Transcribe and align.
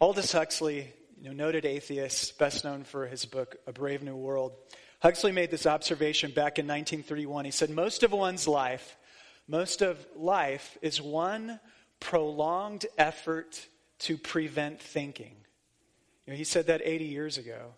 Aldous 0.00 0.30
Huxley, 0.30 0.92
you 1.20 1.28
know, 1.28 1.34
noted 1.34 1.64
atheist, 1.64 2.38
best 2.38 2.62
known 2.62 2.84
for 2.84 3.06
his 3.06 3.24
book, 3.24 3.56
A 3.66 3.72
Brave 3.72 4.00
New 4.00 4.14
World, 4.14 4.52
Huxley 5.00 5.32
made 5.32 5.50
this 5.50 5.66
observation 5.66 6.30
back 6.30 6.60
in 6.60 6.66
1931. 6.66 7.44
He 7.44 7.50
said, 7.50 7.68
Most 7.68 8.04
of 8.04 8.12
one's 8.12 8.46
life, 8.46 8.96
most 9.48 9.82
of 9.82 9.98
life 10.14 10.78
is 10.82 11.02
one 11.02 11.58
prolonged 11.98 12.86
effort 12.96 13.66
to 14.00 14.16
prevent 14.16 14.80
thinking. 14.80 15.34
You 16.26 16.32
know, 16.32 16.36
he 16.36 16.44
said 16.44 16.68
that 16.68 16.80
80 16.84 17.04
years 17.06 17.36
ago. 17.36 17.74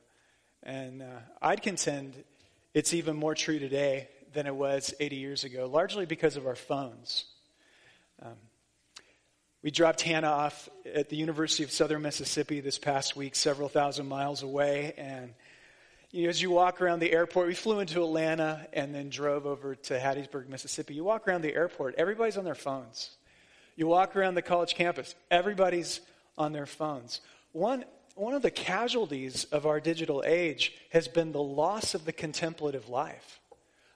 And 0.63 1.01
uh, 1.01 1.21
I'd 1.41 1.63
contend 1.63 2.23
it's 2.75 2.93
even 2.93 3.17
more 3.17 3.35
true 3.35 3.59
today 3.59 4.09
than 4.35 4.47
it 4.47 4.55
was 4.55 4.93
80 5.01 5.17
years 5.17 5.45
ago, 5.45 5.67
largely 5.67 6.05
because 6.05 6.37
of 6.37 6.47
our 6.47 6.55
phones. 6.55 7.25
Um, 8.21 8.37
we 9.63 9.71
dropped 9.71 10.01
Hannah 10.01 10.29
off 10.29 10.69
at 10.95 11.09
the 11.11 11.17
University 11.17 11.65
of 11.65 11.71
Southern 11.71 12.03
Mississippi 12.03 12.61
this 12.61 12.79
past 12.79 13.15
week, 13.15 13.37
several 13.37 13.69
thousand 13.69 14.07
miles 14.07 14.43
away. 14.43 14.95
And 14.97 15.35
you 16.13 16.25
know, 16.25 16.31
as 16.31 16.41
you 16.41 16.51
walk 16.51 16.81
around 16.81 17.01
the 17.01 17.13
airport, 17.13 17.47
we 17.47 17.55
flew 17.55 17.81
into 17.81 18.03
Atlanta 18.03 18.67
and 18.73 18.95
then 18.95 19.11
drove 19.11 19.47
over 19.47 19.75
to 19.75 19.99
Hattiesburg, 19.99 20.49
Mississippi. 20.49 20.95
You 20.95 21.05
walk 21.05 21.29
around 21.29 21.43
the 21.43 21.55
airport, 21.55 21.95
everybody's 21.97 22.37
on 22.37 22.45
their 22.45 22.55
phones. 22.55 23.11
You 23.77 23.87
walk 23.87 24.17
around 24.17 24.35
the 24.35 24.43
college 24.43 24.75
campus, 24.75 25.15
everybody's 25.31 26.01
on 26.37 26.53
their 26.53 26.67
phones. 26.67 27.21
One, 27.53 27.85
one 28.15 28.35
of 28.35 28.43
the 28.43 28.51
casualties 28.51 29.45
of 29.45 29.67
our 29.67 29.79
digital 29.79 30.25
age 30.27 30.73
has 30.91 31.07
been 31.07 31.33
the 31.33 31.43
loss 31.43 31.95
of 31.95 32.05
the 32.05 32.13
contemplative 32.13 32.89
life, 32.89 33.41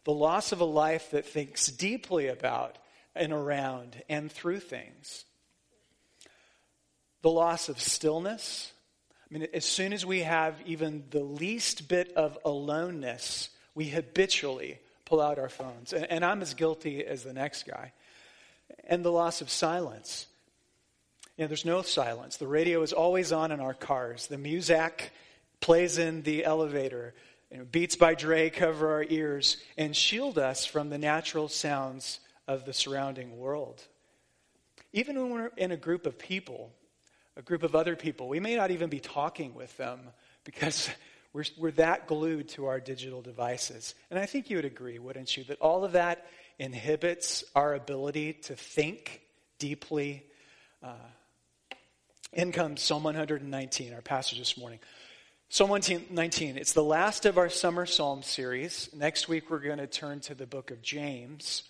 the 0.04 0.12
loss 0.12 0.52
of 0.52 0.60
a 0.60 0.64
life 0.64 1.10
that 1.10 1.26
thinks 1.26 1.66
deeply 1.68 2.28
about 2.28 2.78
and 3.16 3.32
around 3.32 4.02
and 4.08 4.30
through 4.30 4.60
things, 4.60 5.24
the 7.24 7.30
loss 7.30 7.70
of 7.70 7.80
stillness. 7.80 8.70
I 9.22 9.32
mean, 9.32 9.48
as 9.54 9.64
soon 9.64 9.94
as 9.94 10.04
we 10.04 10.20
have 10.20 10.60
even 10.66 11.04
the 11.08 11.22
least 11.22 11.88
bit 11.88 12.12
of 12.16 12.36
aloneness, 12.44 13.48
we 13.74 13.88
habitually 13.88 14.78
pull 15.06 15.22
out 15.22 15.38
our 15.38 15.48
phones. 15.48 15.94
And, 15.94 16.04
and 16.10 16.22
I'm 16.22 16.42
as 16.42 16.52
guilty 16.52 17.02
as 17.02 17.22
the 17.22 17.32
next 17.32 17.66
guy. 17.66 17.92
And 18.86 19.02
the 19.02 19.10
loss 19.10 19.40
of 19.40 19.48
silence. 19.48 20.26
You 21.38 21.44
know, 21.44 21.48
there's 21.48 21.64
no 21.64 21.80
silence. 21.80 22.36
The 22.36 22.46
radio 22.46 22.82
is 22.82 22.92
always 22.92 23.32
on 23.32 23.52
in 23.52 23.58
our 23.58 23.72
cars. 23.72 24.26
The 24.26 24.36
music 24.36 25.10
plays 25.60 25.96
in 25.96 26.24
the 26.24 26.44
elevator. 26.44 27.14
You 27.50 27.56
know, 27.56 27.64
beats 27.64 27.96
by 27.96 28.16
Dre 28.16 28.50
cover 28.50 28.92
our 28.92 29.06
ears 29.08 29.56
and 29.78 29.96
shield 29.96 30.36
us 30.36 30.66
from 30.66 30.90
the 30.90 30.98
natural 30.98 31.48
sounds 31.48 32.20
of 32.46 32.66
the 32.66 32.74
surrounding 32.74 33.38
world. 33.38 33.82
Even 34.92 35.18
when 35.18 35.30
we're 35.30 35.50
in 35.56 35.72
a 35.72 35.76
group 35.78 36.04
of 36.04 36.18
people, 36.18 36.70
a 37.36 37.42
group 37.42 37.62
of 37.62 37.74
other 37.74 37.96
people, 37.96 38.28
we 38.28 38.40
may 38.40 38.56
not 38.56 38.70
even 38.70 38.88
be 38.88 39.00
talking 39.00 39.54
with 39.54 39.76
them 39.76 40.00
because 40.44 40.88
we're, 41.32 41.44
we're 41.58 41.70
that 41.72 42.06
glued 42.06 42.48
to 42.50 42.66
our 42.66 42.80
digital 42.80 43.22
devices. 43.22 43.94
And 44.10 44.18
I 44.18 44.26
think 44.26 44.50
you 44.50 44.56
would 44.56 44.64
agree, 44.64 44.98
wouldn't 44.98 45.36
you, 45.36 45.44
that 45.44 45.58
all 45.60 45.84
of 45.84 45.92
that 45.92 46.26
inhibits 46.58 47.44
our 47.54 47.74
ability 47.74 48.34
to 48.34 48.54
think 48.54 49.20
deeply. 49.58 50.24
Uh, 50.82 50.94
in 52.32 52.52
comes 52.52 52.82
Psalm 52.82 53.02
119, 53.02 53.94
our 53.94 54.00
passage 54.00 54.38
this 54.38 54.56
morning. 54.56 54.78
Psalm 55.48 55.70
119, 55.70 56.56
it's 56.56 56.72
the 56.72 56.82
last 56.82 57.26
of 57.26 57.38
our 57.38 57.48
summer 57.48 57.86
psalm 57.86 58.22
series. 58.22 58.88
Next 58.92 59.28
week, 59.28 59.50
we're 59.50 59.60
going 59.60 59.78
to 59.78 59.86
turn 59.86 60.20
to 60.20 60.34
the 60.34 60.46
book 60.46 60.70
of 60.70 60.82
James. 60.82 61.64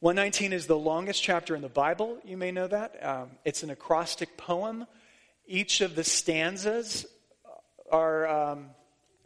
119 0.00 0.52
is 0.52 0.66
the 0.66 0.76
longest 0.76 1.22
chapter 1.22 1.56
in 1.56 1.62
the 1.62 1.70
Bible. 1.70 2.18
You 2.22 2.36
may 2.36 2.52
know 2.52 2.66
that. 2.66 3.02
Um, 3.02 3.30
it's 3.46 3.62
an 3.62 3.70
acrostic 3.70 4.36
poem. 4.36 4.86
Each 5.46 5.80
of 5.80 5.94
the 5.94 6.04
stanzas 6.04 7.06
are, 7.90 8.28
um, 8.28 8.66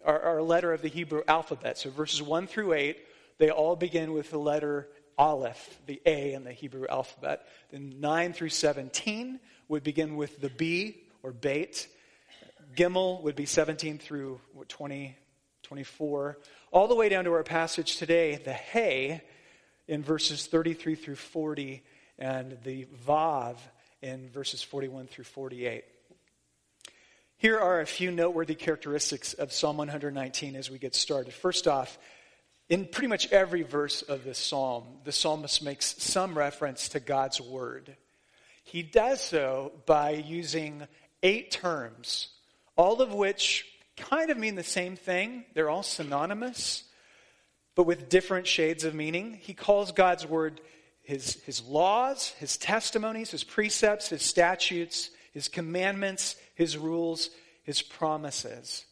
are, 0.05 0.21
are 0.21 0.39
a 0.39 0.45
letter 0.45 0.73
of 0.73 0.81
the 0.81 0.89
Hebrew 0.89 1.23
alphabet. 1.27 1.77
So 1.77 1.91
verses 1.91 2.23
1 2.23 2.47
through 2.47 2.75
8, 2.75 2.97
they 3.39 3.51
all 3.51 3.75
begin 3.75 4.13
with 4.13 4.31
the 4.31 4.39
letter 4.39 4.87
Aleph, 5.19 5.81
the 5.87 6.01
A 6.07 6.35
in 6.35 6.45
the 6.45 6.53
Hebrew 6.53 6.87
alphabet. 6.89 7.49
Then 7.73 7.97
9 7.99 8.33
through 8.33 8.51
17 8.51 9.41
would 9.67 9.83
begin 9.83 10.15
with 10.15 10.41
the 10.41 10.51
B 10.51 11.03
or 11.25 11.33
Beit. 11.33 11.89
Gimel 12.77 13.25
would 13.25 13.35
be 13.35 13.45
17 13.45 13.99
through 13.99 14.41
20, 14.69 15.17
24. 15.65 16.39
All 16.71 16.87
the 16.87 16.95
way 16.95 17.09
down 17.09 17.25
to 17.25 17.33
our 17.33 17.43
passage 17.43 17.97
today, 17.97 18.37
the 18.37 18.53
Hey 18.53 19.23
in 19.91 20.05
verses 20.05 20.47
33 20.47 20.95
through 20.95 21.17
40, 21.17 21.83
and 22.17 22.57
the 22.63 22.87
Vav 23.07 23.57
in 24.01 24.31
verses 24.31 24.63
41 24.63 25.09
through 25.09 25.25
48. 25.25 25.83
Here 27.39 27.59
are 27.59 27.81
a 27.81 27.87
few 27.87 28.13
noteworthy 28.13 28.55
characteristics 28.55 29.35
of 29.35 29.53
Psalm 29.53 29.79
119 29.79 30.55
as 30.55 30.71
we 30.71 30.79
get 30.79 30.95
started. 30.95 31.35
First 31.35 31.67
off, 31.67 31.99
in 32.69 32.87
pretty 32.87 33.09
much 33.09 33.33
every 33.33 33.63
verse 33.63 34.03
of 34.03 34.23
this 34.23 34.39
psalm, 34.39 34.85
the 35.03 35.11
psalmist 35.11 35.61
makes 35.61 36.01
some 36.01 36.39
reference 36.39 36.91
to 36.91 37.01
God's 37.01 37.41
word. 37.41 37.97
He 38.63 38.85
does 38.85 39.21
so 39.21 39.73
by 39.87 40.11
using 40.13 40.87
eight 41.25 41.51
terms, 41.51 42.29
all 42.77 43.03
of 43.03 43.13
which 43.13 43.67
kind 43.97 44.31
of 44.31 44.39
mean 44.39 44.55
the 44.55 44.63
same 44.63 44.95
thing. 44.95 45.47
They're 45.55 45.69
all 45.69 45.83
synonymous, 45.83 46.85
but 47.81 47.87
with 47.87 48.11
different 48.11 48.47
shades 48.47 48.85
of 48.85 48.95
meaning. 48.95 49.39
He 49.41 49.55
calls 49.55 49.91
God's 49.91 50.27
word 50.27 50.61
his, 51.01 51.43
his 51.45 51.63
laws, 51.63 52.35
his 52.39 52.59
testimonies, 52.59 53.31
his 53.31 53.43
precepts, 53.43 54.11
his 54.11 54.21
statutes, 54.21 55.09
his 55.33 55.49
commandments, 55.49 56.37
his 56.55 56.77
rules, 56.77 57.31
his 57.63 57.81
promises. 57.81 58.85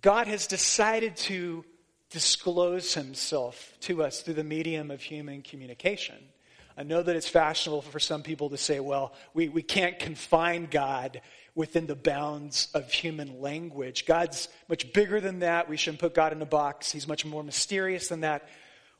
God 0.00 0.26
has 0.26 0.48
decided 0.48 1.14
to 1.18 1.64
disclose 2.10 2.92
himself 2.92 3.72
to 3.82 4.02
us 4.02 4.20
through 4.20 4.34
the 4.34 4.42
medium 4.42 4.90
of 4.90 5.00
human 5.00 5.40
communication. 5.40 6.18
I 6.76 6.82
know 6.82 7.04
that 7.04 7.14
it's 7.14 7.28
fashionable 7.28 7.82
for 7.82 8.00
some 8.00 8.24
people 8.24 8.50
to 8.50 8.58
say, 8.58 8.80
well, 8.80 9.12
we, 9.32 9.48
we 9.48 9.62
can't 9.62 9.96
confine 9.96 10.66
God 10.68 11.20
within 11.54 11.86
the 11.86 11.94
bounds 11.94 12.68
of 12.74 12.90
human 12.90 13.40
language. 13.40 14.06
God's 14.06 14.48
much 14.68 14.92
bigger 14.92 15.20
than 15.20 15.40
that. 15.40 15.68
We 15.68 15.76
shouldn't 15.76 16.00
put 16.00 16.14
God 16.14 16.32
in 16.32 16.40
a 16.40 16.46
box. 16.46 16.90
He's 16.92 17.06
much 17.06 17.24
more 17.24 17.42
mysterious 17.42 18.08
than 18.08 18.20
that. 18.20 18.48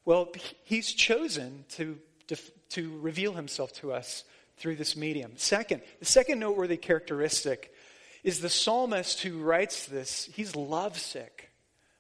Well, 0.05 0.33
He's 0.65 0.93
chosen 0.93 1.65
to, 1.71 1.99
to, 2.29 2.37
to 2.71 2.99
reveal 3.01 3.33
Himself 3.33 3.73
to 3.75 3.93
us 3.93 4.25
through 4.59 4.77
this 4.77 4.97
medium. 4.97 5.33
Second, 5.37 5.83
the 5.99 6.05
second 6.05 6.39
noteworthy 6.39 6.77
characteristic 6.77 7.75
is 8.23 8.41
the 8.41 8.49
psalmist 8.49 9.23
who 9.23 9.41
writes 9.41 9.87
this, 9.87 10.29
he's 10.33 10.55
lovesick. 10.55 11.51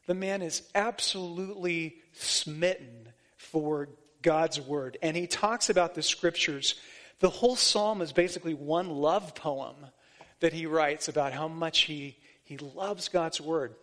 The 0.06 0.14
man 0.14 0.42
is 0.42 0.62
absolutely 0.74 1.96
smitten 2.12 3.08
for 3.36 3.88
God's 4.20 4.60
word. 4.60 4.98
And 5.02 5.16
he 5.16 5.26
talks 5.26 5.70
about 5.70 5.94
the 5.94 6.02
scriptures. 6.02 6.76
The 7.20 7.30
whole 7.30 7.56
psalm 7.56 8.00
is 8.00 8.12
basically 8.12 8.54
one 8.54 8.90
love 8.90 9.34
poem 9.34 9.76
that 10.42 10.53
he 10.53 10.66
writes 10.66 11.08
about 11.08 11.32
how 11.32 11.48
much 11.48 11.80
he, 11.80 12.16
he 12.44 12.58
loves 12.58 13.08
God's 13.08 13.41
word. 13.41 13.75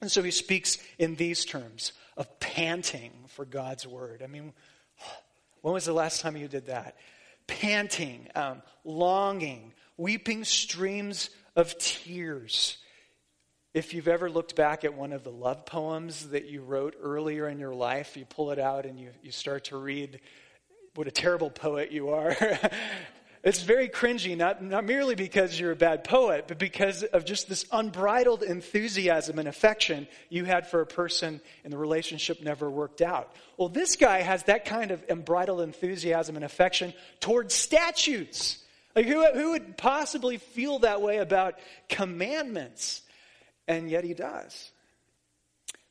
And 0.00 0.10
so 0.10 0.22
he 0.22 0.30
speaks 0.30 0.78
in 0.98 1.16
these 1.16 1.44
terms 1.44 1.92
of 2.16 2.38
panting 2.38 3.12
for 3.28 3.44
God's 3.44 3.86
word. 3.86 4.22
I 4.22 4.26
mean, 4.26 4.52
when 5.62 5.74
was 5.74 5.86
the 5.86 5.92
last 5.92 6.20
time 6.20 6.36
you 6.36 6.48
did 6.48 6.66
that? 6.66 6.96
Panting, 7.46 8.28
um, 8.34 8.62
longing, 8.84 9.72
weeping 9.96 10.44
streams 10.44 11.30
of 11.56 11.76
tears 11.78 12.78
if 13.74 13.94
you've 13.94 14.08
ever 14.08 14.28
looked 14.28 14.54
back 14.54 14.84
at 14.84 14.92
one 14.92 15.12
of 15.12 15.24
the 15.24 15.30
love 15.30 15.64
poems 15.64 16.28
that 16.28 16.44
you 16.46 16.60
wrote 16.60 16.94
earlier 17.00 17.48
in 17.48 17.58
your 17.58 17.74
life, 17.74 18.18
you 18.18 18.26
pull 18.26 18.50
it 18.50 18.58
out 18.58 18.84
and 18.84 19.00
you, 19.00 19.10
you 19.22 19.30
start 19.30 19.64
to 19.64 19.78
read 19.78 20.20
what 20.94 21.06
a 21.06 21.10
terrible 21.10 21.48
poet 21.48 21.90
you 21.90 22.10
are. 22.10 22.36
it's 23.42 23.62
very 23.62 23.88
cringy, 23.88 24.36
not, 24.36 24.62
not 24.62 24.84
merely 24.84 25.16
because 25.16 25.58
you're 25.58 25.72
a 25.72 25.76
bad 25.76 26.04
poet, 26.04 26.44
but 26.46 26.58
because 26.58 27.02
of 27.02 27.24
just 27.24 27.48
this 27.48 27.64
unbridled 27.72 28.44
enthusiasm 28.44 29.40
and 29.40 29.48
affection 29.48 30.06
you 30.28 30.44
had 30.44 30.68
for 30.68 30.80
a 30.80 30.86
person 30.86 31.40
and 31.64 31.72
the 31.72 31.78
relationship 31.78 32.40
never 32.40 32.70
worked 32.70 33.02
out. 33.02 33.34
Well, 33.56 33.68
this 33.68 33.96
guy 33.96 34.20
has 34.20 34.44
that 34.44 34.64
kind 34.64 34.92
of 34.92 35.04
unbridled 35.08 35.60
enthusiasm 35.60 36.36
and 36.36 36.44
affection 36.44 36.94
towards 37.18 37.52
statutes. 37.52 38.58
Like, 38.94 39.06
who, 39.06 39.26
who 39.32 39.50
would 39.52 39.76
possibly 39.76 40.36
feel 40.36 40.80
that 40.80 41.02
way 41.02 41.16
about 41.18 41.58
commandments? 41.88 43.02
And 43.66 43.90
yet 43.90 44.04
he 44.04 44.14
does. 44.14 44.70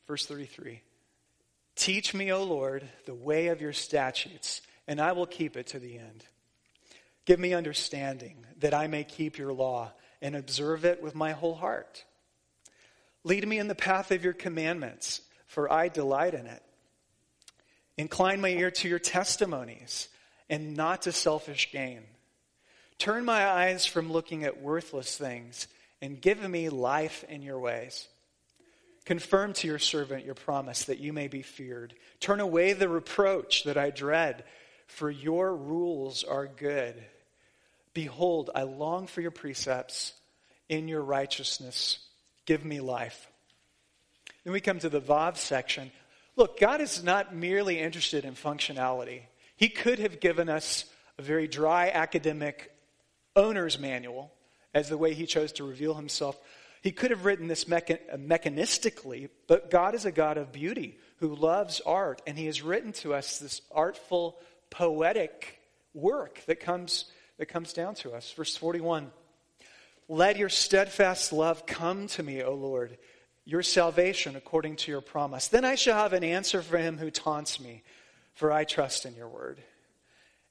Verse 0.06 0.24
33 0.24 0.80
Teach 1.76 2.14
me, 2.14 2.32
O 2.32 2.44
Lord, 2.44 2.88
the 3.04 3.14
way 3.14 3.48
of 3.48 3.60
your 3.60 3.72
statutes, 3.74 4.62
and 4.88 5.00
I 5.00 5.12
will 5.12 5.26
keep 5.26 5.56
it 5.58 5.68
to 5.68 5.78
the 5.78 5.98
end. 5.98 6.24
Give 7.24 7.38
me 7.38 7.54
understanding 7.54 8.44
that 8.58 8.74
I 8.74 8.86
may 8.86 9.04
keep 9.04 9.38
your 9.38 9.52
law 9.52 9.92
and 10.20 10.36
observe 10.36 10.84
it 10.84 11.02
with 11.02 11.14
my 11.14 11.32
whole 11.32 11.54
heart. 11.54 12.04
Lead 13.24 13.46
me 13.46 13.58
in 13.58 13.68
the 13.68 13.74
path 13.74 14.10
of 14.10 14.24
your 14.24 14.32
commandments, 14.32 15.20
for 15.46 15.72
I 15.72 15.88
delight 15.88 16.34
in 16.34 16.46
it. 16.46 16.62
Incline 17.96 18.40
my 18.40 18.48
ear 18.48 18.70
to 18.70 18.88
your 18.88 18.98
testimonies 18.98 20.08
and 20.48 20.76
not 20.76 21.02
to 21.02 21.12
selfish 21.12 21.70
gain. 21.70 22.02
Turn 22.98 23.24
my 23.24 23.46
eyes 23.46 23.86
from 23.86 24.12
looking 24.12 24.44
at 24.44 24.60
worthless 24.60 25.16
things 25.16 25.68
and 26.00 26.20
give 26.20 26.48
me 26.48 26.68
life 26.68 27.24
in 27.28 27.42
your 27.42 27.58
ways. 27.58 28.08
Confirm 29.04 29.52
to 29.54 29.66
your 29.66 29.78
servant 29.78 30.24
your 30.24 30.34
promise 30.34 30.84
that 30.84 31.00
you 31.00 31.12
may 31.12 31.28
be 31.28 31.42
feared. 31.42 31.94
Turn 32.20 32.40
away 32.40 32.72
the 32.72 32.88
reproach 32.88 33.64
that 33.64 33.76
I 33.76 33.90
dread, 33.90 34.44
for 34.86 35.10
your 35.10 35.54
rules 35.54 36.22
are 36.22 36.46
good. 36.46 36.94
Behold, 37.94 38.50
I 38.54 38.62
long 38.62 39.06
for 39.06 39.20
your 39.20 39.30
precepts. 39.30 40.14
In 40.68 40.88
your 40.88 41.02
righteousness, 41.02 41.98
give 42.46 42.64
me 42.64 42.80
life. 42.80 43.28
Then 44.44 44.52
we 44.52 44.60
come 44.60 44.78
to 44.78 44.88
the 44.88 45.00
Vav 45.00 45.36
section. 45.36 45.90
Look, 46.34 46.58
God 46.58 46.80
is 46.80 47.04
not 47.04 47.34
merely 47.34 47.78
interested 47.78 48.24
in 48.24 48.34
functionality. 48.34 49.22
He 49.56 49.68
could 49.68 49.98
have 49.98 50.20
given 50.20 50.48
us 50.48 50.86
a 51.18 51.22
very 51.22 51.46
dry 51.46 51.90
academic 51.90 52.72
owner's 53.36 53.78
manual 53.78 54.32
as 54.72 54.88
the 54.88 54.98
way 54.98 55.14
he 55.14 55.26
chose 55.26 55.52
to 55.52 55.64
reveal 55.64 55.94
himself. 55.94 56.38
He 56.82 56.90
could 56.90 57.10
have 57.10 57.24
written 57.24 57.46
this 57.46 57.66
mechan- 57.66 58.26
mechanistically, 58.26 59.28
but 59.46 59.70
God 59.70 59.94
is 59.94 60.04
a 60.04 60.12
God 60.12 60.38
of 60.38 60.52
beauty 60.52 60.98
who 61.16 61.34
loves 61.34 61.80
art, 61.80 62.22
and 62.26 62.36
he 62.36 62.46
has 62.46 62.62
written 62.62 62.92
to 62.94 63.14
us 63.14 63.38
this 63.38 63.60
artful, 63.70 64.38
poetic 64.70 65.60
work 65.94 66.42
that 66.46 66.58
comes, 66.58 67.04
that 67.38 67.46
comes 67.46 67.72
down 67.72 67.94
to 67.96 68.12
us. 68.12 68.32
Verse 68.32 68.56
41 68.56 69.10
Let 70.08 70.36
your 70.36 70.48
steadfast 70.48 71.32
love 71.32 71.66
come 71.66 72.06
to 72.08 72.22
me, 72.22 72.42
O 72.42 72.54
Lord, 72.54 72.98
your 73.44 73.62
salvation 73.62 74.36
according 74.36 74.76
to 74.76 74.90
your 74.90 75.00
promise. 75.00 75.48
Then 75.48 75.64
I 75.64 75.74
shall 75.74 75.96
have 75.96 76.12
an 76.12 76.24
answer 76.24 76.62
for 76.62 76.78
him 76.78 76.98
who 76.98 77.10
taunts 77.10 77.60
me, 77.60 77.82
for 78.34 78.52
I 78.52 78.64
trust 78.64 79.06
in 79.06 79.14
your 79.14 79.28
word. 79.28 79.62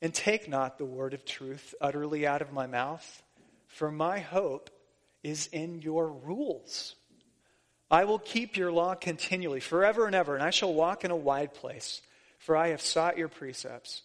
And 0.01 0.13
take 0.13 0.49
not 0.49 0.77
the 0.77 0.85
word 0.85 1.13
of 1.13 1.25
truth 1.25 1.75
utterly 1.79 2.25
out 2.25 2.41
of 2.41 2.51
my 2.51 2.65
mouth, 2.65 3.23
for 3.67 3.91
my 3.91 4.19
hope 4.19 4.71
is 5.23 5.47
in 5.47 5.81
your 5.81 6.07
rules. 6.07 6.95
I 7.91 8.05
will 8.05 8.19
keep 8.19 8.55
your 8.55 8.71
law 8.71 8.95
continually, 8.95 9.59
forever 9.59 10.05
and 10.05 10.15
ever, 10.15 10.33
and 10.33 10.43
I 10.43 10.49
shall 10.49 10.73
walk 10.73 11.03
in 11.03 11.11
a 11.11 11.15
wide 11.15 11.53
place, 11.53 12.01
for 12.39 12.55
I 12.55 12.69
have 12.69 12.81
sought 12.81 13.17
your 13.17 13.27
precepts. 13.27 14.01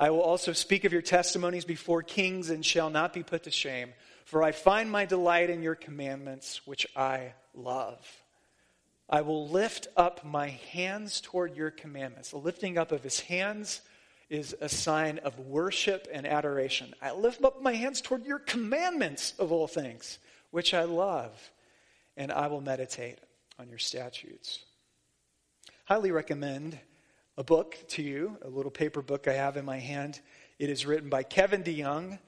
I 0.00 0.10
will 0.10 0.22
also 0.22 0.52
speak 0.52 0.84
of 0.84 0.92
your 0.92 1.02
testimonies 1.02 1.64
before 1.64 2.02
kings 2.02 2.50
and 2.50 2.64
shall 2.64 2.90
not 2.90 3.12
be 3.12 3.22
put 3.22 3.44
to 3.44 3.50
shame, 3.50 3.92
for 4.24 4.42
I 4.42 4.52
find 4.52 4.90
my 4.90 5.04
delight 5.04 5.50
in 5.50 5.62
your 5.62 5.74
commandments, 5.74 6.66
which 6.66 6.86
I 6.96 7.34
love. 7.54 8.04
I 9.08 9.20
will 9.20 9.48
lift 9.48 9.88
up 9.96 10.24
my 10.24 10.48
hands 10.48 11.20
toward 11.20 11.56
your 11.56 11.70
commandments. 11.70 12.30
The 12.30 12.38
lifting 12.38 12.78
up 12.78 12.92
of 12.92 13.02
his 13.02 13.20
hands 13.20 13.82
is 14.30 14.56
a 14.60 14.68
sign 14.68 15.18
of 15.18 15.38
worship 15.38 16.08
and 16.10 16.26
adoration. 16.26 16.94
I 17.02 17.12
lift 17.12 17.44
up 17.44 17.60
my 17.60 17.74
hands 17.74 18.00
toward 18.00 18.24
your 18.24 18.38
commandments 18.38 19.34
of 19.38 19.52
all 19.52 19.66
things, 19.66 20.18
which 20.50 20.72
I 20.72 20.84
love, 20.84 21.50
and 22.16 22.32
I 22.32 22.46
will 22.46 22.62
meditate 22.62 23.18
on 23.58 23.68
your 23.68 23.78
statutes. 23.78 24.60
Highly 25.84 26.10
recommend 26.10 26.78
a 27.36 27.44
book 27.44 27.76
to 27.88 28.02
you, 28.02 28.38
a 28.42 28.48
little 28.48 28.70
paper 28.70 29.02
book 29.02 29.28
I 29.28 29.32
have 29.32 29.56
in 29.56 29.64
my 29.64 29.78
hand. 29.78 30.20
It 30.58 30.70
is 30.70 30.86
written 30.86 31.08
by 31.08 31.22
Kevin 31.22 31.62
DeYoung. 31.62 32.18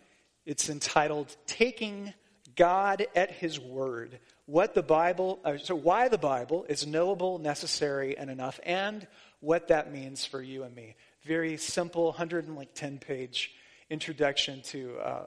It's 0.47 0.69
entitled 0.69 1.35
Taking 1.47 2.12
God 2.56 3.06
at 3.15 3.31
His 3.31 3.59
Word. 3.59 4.19
What 4.47 4.75
the 4.75 4.83
Bible, 4.83 5.41
uh, 5.45 5.59
so 5.59 5.75
why 5.75 6.09
the 6.09 6.19
Bible 6.19 6.67
is 6.69 6.87
knowable, 6.87 7.39
necessary, 7.39 8.17
and 8.17 8.31
enough, 8.31 8.61
and 8.65 9.06
what 9.41 9.69
that 9.69 9.93
means 9.93 10.25
for 10.25 10.43
you 10.43 10.62
and 10.62 10.75
me 10.75 10.97
very 11.25 11.56
simple 11.56 12.06
110 12.06 12.99
page 12.99 13.53
introduction 13.89 14.61
to 14.62 14.97
uh, 14.99 15.25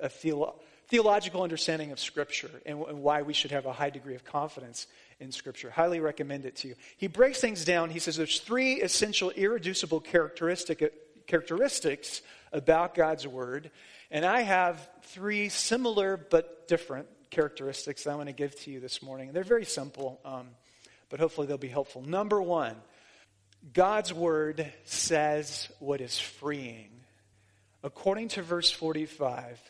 a 0.00 0.08
theolo- 0.08 0.54
theological 0.88 1.42
understanding 1.42 1.92
of 1.92 2.00
Scripture 2.00 2.50
and, 2.64 2.80
and, 2.82 3.02
why 3.02 3.22
we 3.22 3.32
should 3.32 3.50
have 3.50 3.66
a 3.66 3.72
high 3.72 3.90
degree 3.90 4.14
of 4.14 4.24
confidence 4.24 4.86
in 5.20 5.32
Scripture. 5.32 5.70
Highly 5.70 6.00
recommend 6.00 6.44
it 6.44 6.56
to 6.56 6.68
you. 6.68 6.74
He 6.96 7.06
breaks 7.06 7.40
things 7.40 7.64
down. 7.64 7.90
He 7.90 7.98
says 7.98 8.16
there's 8.16 8.40
three 8.40 8.80
essential, 8.80 9.30
irreducible 9.30 10.00
characteristic, 10.00 11.26
characteristics 11.26 12.22
about 12.52 12.94
God's 12.94 13.26
Word. 13.26 13.70
And 14.10 14.24
I 14.24 14.40
have 14.40 14.88
three 15.02 15.50
similar 15.50 16.16
but 16.16 16.66
different 16.68 17.08
characteristics 17.30 18.06
I 18.06 18.14
want 18.14 18.28
to 18.28 18.32
give 18.32 18.58
to 18.62 18.70
you 18.70 18.80
this 18.80 19.02
morning. 19.02 19.32
They're 19.32 19.44
very 19.44 19.66
simple, 19.66 20.20
um, 20.24 20.48
but 21.10 21.20
hopefully 21.20 21.46
they'll 21.46 21.58
be 21.58 21.68
helpful. 21.68 22.00
Number 22.02 22.40
one, 22.40 22.74
God's 23.74 24.14
word 24.14 24.72
says 24.84 25.68
what 25.78 26.00
is 26.00 26.18
freeing. 26.18 26.90
According 27.82 28.28
to 28.28 28.42
verse 28.42 28.70
45, 28.70 29.60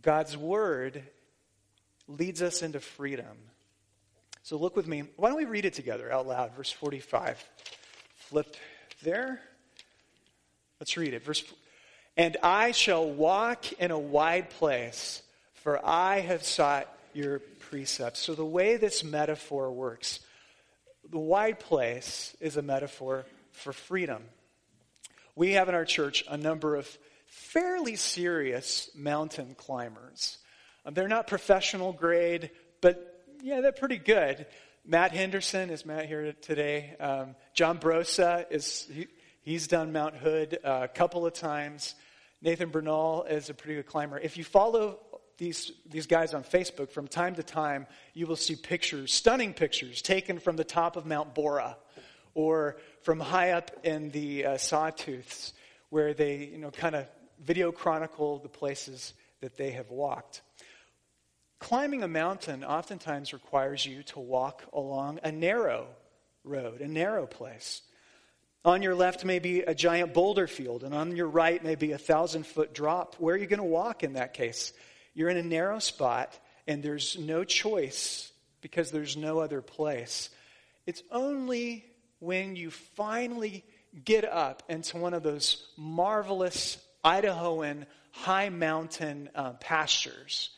God's 0.00 0.36
word 0.36 1.02
leads 2.06 2.42
us 2.42 2.62
into 2.62 2.80
freedom. 2.80 3.36
So 4.42 4.56
look 4.56 4.76
with 4.76 4.86
me. 4.86 5.04
Why 5.16 5.28
don't 5.28 5.36
we 5.36 5.44
read 5.44 5.64
it 5.64 5.74
together 5.74 6.10
out 6.10 6.26
loud? 6.26 6.54
Verse 6.56 6.70
45. 6.70 7.44
Flip 8.16 8.56
there. 9.02 9.40
Let's 10.80 10.96
read 10.96 11.14
it. 11.14 11.24
Verse 11.24 11.44
And 12.16 12.36
I 12.42 12.72
shall 12.72 13.08
walk 13.08 13.72
in 13.72 13.90
a 13.90 13.98
wide 13.98 14.50
place, 14.50 15.22
for 15.54 15.84
I 15.84 16.20
have 16.20 16.44
sought 16.44 16.88
your 17.12 17.40
precepts. 17.40 18.20
So 18.20 18.34
the 18.34 18.44
way 18.44 18.76
this 18.76 19.02
metaphor 19.02 19.70
works, 19.72 20.20
the 21.10 21.18
wide 21.18 21.58
place 21.58 22.36
is 22.40 22.56
a 22.56 22.62
metaphor 22.62 23.24
for 23.52 23.72
freedom. 23.72 24.22
We 25.34 25.52
have 25.52 25.68
in 25.68 25.74
our 25.74 25.84
church 25.84 26.24
a 26.28 26.36
number 26.36 26.76
of 26.76 26.88
fairly 27.38 27.96
serious 27.96 28.90
mountain 28.94 29.54
climbers. 29.56 30.38
Um, 30.84 30.94
they're 30.94 31.08
not 31.08 31.26
professional 31.26 31.92
grade, 31.92 32.50
but 32.80 33.24
yeah, 33.42 33.60
they're 33.60 33.72
pretty 33.72 33.98
good. 33.98 34.46
Matt 34.84 35.12
Henderson 35.12 35.70
is 35.70 35.86
Matt 35.86 36.06
here 36.06 36.32
today. 36.32 36.94
Um, 36.98 37.36
John 37.54 37.78
Brosa 37.78 38.44
is 38.50 38.88
he, 38.92 39.06
he's 39.42 39.66
done 39.68 39.92
Mount 39.92 40.16
Hood 40.16 40.58
uh, 40.64 40.80
a 40.82 40.88
couple 40.88 41.26
of 41.26 41.32
times. 41.32 41.94
Nathan 42.42 42.70
Bernal 42.70 43.24
is 43.24 43.50
a 43.50 43.54
pretty 43.54 43.76
good 43.76 43.86
climber. 43.86 44.18
If 44.18 44.36
you 44.36 44.44
follow 44.44 44.98
these, 45.38 45.72
these 45.88 46.06
guys 46.06 46.34
on 46.34 46.42
Facebook, 46.42 46.90
from 46.90 47.06
time 47.06 47.34
to 47.36 47.42
time, 47.42 47.86
you 48.14 48.26
will 48.26 48.36
see 48.36 48.56
pictures, 48.56 49.12
stunning 49.12 49.54
pictures, 49.54 50.02
taken 50.02 50.38
from 50.38 50.56
the 50.56 50.64
top 50.64 50.96
of 50.96 51.06
Mount 51.06 51.34
Borah 51.34 51.76
or 52.34 52.76
from 53.02 53.20
high 53.20 53.52
up 53.52 53.70
in 53.84 54.10
the 54.10 54.44
uh, 54.44 54.54
sawtooths, 54.54 55.52
where 55.90 56.14
they, 56.14 56.50
you 56.52 56.58
know, 56.58 56.70
kind 56.70 56.94
of 56.94 57.06
video 57.44 57.72
chronicle 57.72 58.38
the 58.38 58.48
places 58.48 59.14
that 59.40 59.56
they 59.56 59.70
have 59.72 59.90
walked. 59.90 60.42
Climbing 61.58 62.02
a 62.02 62.08
mountain 62.08 62.62
oftentimes 62.64 63.32
requires 63.32 63.84
you 63.84 64.02
to 64.04 64.20
walk 64.20 64.64
along 64.72 65.18
a 65.24 65.32
narrow 65.32 65.86
road, 66.44 66.80
a 66.80 66.88
narrow 66.88 67.26
place. 67.26 67.82
On 68.64 68.82
your 68.82 68.94
left 68.94 69.24
may 69.24 69.38
be 69.38 69.60
a 69.60 69.74
giant 69.74 70.14
boulder 70.14 70.46
field, 70.46 70.84
and 70.84 70.94
on 70.94 71.16
your 71.16 71.28
right 71.28 71.62
may 71.62 71.74
be 71.74 71.92
a 71.92 71.98
thousand 71.98 72.46
foot 72.46 72.74
drop. 72.74 73.16
Where 73.16 73.34
are 73.34 73.38
you 73.38 73.46
going 73.46 73.58
to 73.58 73.64
walk 73.64 74.02
in 74.02 74.14
that 74.14 74.34
case? 74.34 74.72
You're 75.14 75.30
in 75.30 75.36
a 75.36 75.42
narrow 75.42 75.78
spot, 75.78 76.38
and 76.66 76.82
there's 76.82 77.18
no 77.18 77.44
choice 77.44 78.30
because 78.60 78.90
there's 78.90 79.16
no 79.16 79.38
other 79.38 79.62
place. 79.62 80.30
It's 80.86 81.02
only 81.10 81.84
when 82.18 82.56
you 82.56 82.70
finally 82.70 83.64
get 84.04 84.24
up 84.24 84.62
into 84.68 84.96
one 84.96 85.14
of 85.14 85.22
those 85.22 85.66
marvelous 85.76 86.78
Idahoan 87.04 87.86
high 88.10 88.48
mountain 88.48 89.30
uh, 89.34 89.52
pastures 89.54 90.50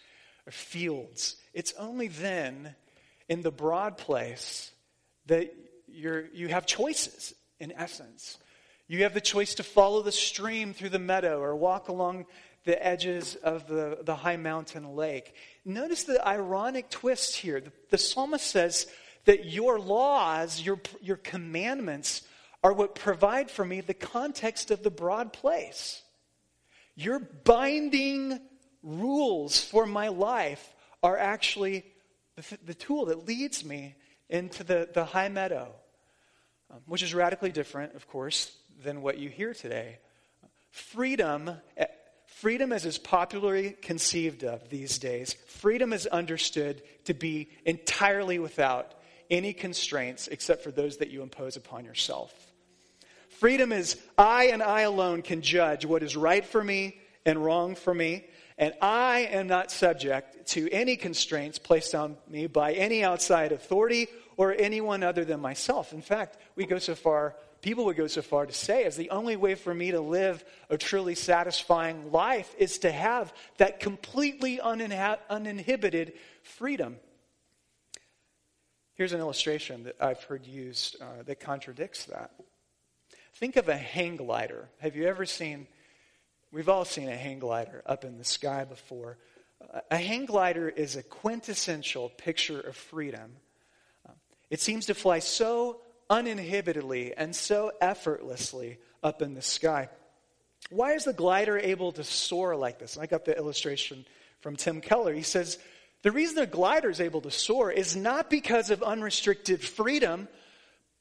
or 0.46 0.52
fields. 0.52 1.36
It's 1.52 1.72
only 1.78 2.08
then 2.08 2.74
in 3.28 3.42
the 3.42 3.50
broad 3.50 3.98
place 3.98 4.72
that 5.26 5.54
you're, 5.86 6.26
you 6.32 6.48
have 6.48 6.66
choices, 6.66 7.34
in 7.58 7.72
essence. 7.72 8.38
You 8.88 9.02
have 9.02 9.14
the 9.14 9.20
choice 9.20 9.54
to 9.56 9.62
follow 9.62 10.02
the 10.02 10.12
stream 10.12 10.72
through 10.72 10.88
the 10.88 10.98
meadow 10.98 11.40
or 11.40 11.54
walk 11.54 11.88
along 11.88 12.26
the 12.64 12.84
edges 12.84 13.36
of 13.36 13.66
the, 13.66 13.98
the 14.02 14.14
high 14.14 14.36
mountain 14.36 14.96
lake. 14.96 15.34
Notice 15.64 16.04
the 16.04 16.26
ironic 16.26 16.90
twist 16.90 17.36
here. 17.36 17.60
The, 17.60 17.72
the 17.90 17.98
psalmist 17.98 18.46
says, 18.46 18.86
that 19.24 19.46
your 19.46 19.78
laws, 19.78 20.60
your, 20.60 20.80
your 21.00 21.16
commandments, 21.16 22.22
are 22.62 22.72
what 22.72 22.94
provide 22.94 23.50
for 23.50 23.64
me 23.64 23.80
the 23.80 23.94
context 23.94 24.70
of 24.70 24.82
the 24.82 24.90
broad 24.90 25.32
place. 25.32 26.02
Your 26.96 27.18
binding 27.18 28.40
rules 28.82 29.62
for 29.62 29.86
my 29.86 30.08
life 30.08 30.74
are 31.02 31.16
actually 31.16 31.84
the, 32.36 32.58
the 32.64 32.74
tool 32.74 33.06
that 33.06 33.26
leads 33.26 33.64
me 33.64 33.94
into 34.28 34.64
the, 34.64 34.88
the 34.92 35.04
high 35.04 35.28
meadow, 35.28 35.72
um, 36.70 36.78
which 36.86 37.02
is 37.02 37.14
radically 37.14 37.50
different, 37.50 37.94
of 37.94 38.06
course, 38.08 38.56
than 38.82 39.02
what 39.02 39.18
you 39.18 39.28
hear 39.28 39.54
today. 39.54 39.98
Freedom, 40.70 41.50
eh, 41.76 41.86
freedom 42.26 42.72
as 42.72 42.84
is 42.84 42.98
popularly 42.98 43.76
conceived 43.82 44.44
of 44.44 44.68
these 44.70 44.98
days, 44.98 45.34
freedom 45.46 45.92
is 45.92 46.06
understood 46.06 46.82
to 47.04 47.14
be 47.14 47.48
entirely 47.64 48.38
without 48.38 48.94
any 49.30 49.52
constraints 49.52 50.28
except 50.28 50.62
for 50.62 50.70
those 50.70 50.98
that 50.98 51.10
you 51.10 51.22
impose 51.22 51.56
upon 51.56 51.84
yourself. 51.84 52.49
Freedom 53.40 53.72
is 53.72 53.96
I 54.18 54.48
and 54.48 54.62
I 54.62 54.82
alone 54.82 55.22
can 55.22 55.40
judge 55.40 55.86
what 55.86 56.02
is 56.02 56.14
right 56.14 56.44
for 56.44 56.62
me 56.62 56.98
and 57.24 57.42
wrong 57.42 57.74
for 57.74 57.94
me. 57.94 58.26
and 58.58 58.74
I 58.82 59.20
am 59.30 59.46
not 59.46 59.70
subject 59.70 60.46
to 60.48 60.68
any 60.70 60.94
constraints 60.96 61.58
placed 61.58 61.94
on 61.94 62.18
me 62.28 62.48
by 62.48 62.74
any 62.74 63.02
outside 63.02 63.52
authority 63.52 64.08
or 64.36 64.54
anyone 64.58 65.02
other 65.02 65.24
than 65.24 65.40
myself. 65.40 65.94
In 65.94 66.02
fact, 66.02 66.36
we 66.54 66.66
go 66.66 66.78
so 66.78 66.94
far, 66.94 67.34
people 67.62 67.86
would 67.86 67.96
go 67.96 68.08
so 68.08 68.20
far 68.20 68.44
to 68.44 68.52
say, 68.52 68.84
as 68.84 68.96
the 68.98 69.08
only 69.08 69.36
way 69.36 69.54
for 69.54 69.72
me 69.72 69.90
to 69.92 70.02
live 70.02 70.44
a 70.68 70.76
truly 70.76 71.14
satisfying 71.14 72.12
life 72.12 72.54
is 72.58 72.80
to 72.80 72.92
have 72.92 73.32
that 73.56 73.80
completely 73.80 74.58
uninha- 74.58 75.20
uninhibited 75.30 76.12
freedom. 76.42 76.98
Here's 78.92 79.14
an 79.14 79.20
illustration 79.20 79.84
that 79.84 79.96
I've 79.98 80.22
heard 80.24 80.44
used 80.44 81.00
uh, 81.00 81.22
that 81.24 81.40
contradicts 81.40 82.04
that. 82.04 82.32
Think 83.40 83.56
of 83.56 83.70
a 83.70 83.76
hang 83.76 84.16
glider. 84.16 84.68
Have 84.80 84.96
you 84.96 85.06
ever 85.06 85.24
seen? 85.24 85.66
We've 86.52 86.68
all 86.68 86.84
seen 86.84 87.08
a 87.08 87.16
hang 87.16 87.38
glider 87.38 87.82
up 87.86 88.04
in 88.04 88.18
the 88.18 88.24
sky 88.24 88.64
before. 88.64 89.16
A 89.90 89.96
hang 89.96 90.26
glider 90.26 90.68
is 90.68 90.96
a 90.96 91.02
quintessential 91.02 92.10
picture 92.10 92.60
of 92.60 92.76
freedom. 92.76 93.32
It 94.50 94.60
seems 94.60 94.86
to 94.86 94.94
fly 94.94 95.20
so 95.20 95.80
uninhibitedly 96.10 97.14
and 97.16 97.34
so 97.34 97.72
effortlessly 97.80 98.78
up 99.02 99.22
in 99.22 99.32
the 99.32 99.42
sky. 99.42 99.88
Why 100.68 100.92
is 100.92 101.04
the 101.04 101.14
glider 101.14 101.58
able 101.58 101.92
to 101.92 102.04
soar 102.04 102.56
like 102.56 102.78
this? 102.78 102.98
I 102.98 103.06
got 103.06 103.24
the 103.24 103.36
illustration 103.36 104.04
from 104.40 104.56
Tim 104.56 104.82
Keller. 104.82 105.14
He 105.14 105.22
says 105.22 105.58
the 106.02 106.12
reason 106.12 106.34
the 106.34 106.46
glider 106.46 106.90
is 106.90 107.00
able 107.00 107.22
to 107.22 107.30
soar 107.30 107.70
is 107.70 107.96
not 107.96 108.28
because 108.28 108.68
of 108.68 108.82
unrestricted 108.82 109.62
freedom, 109.62 110.28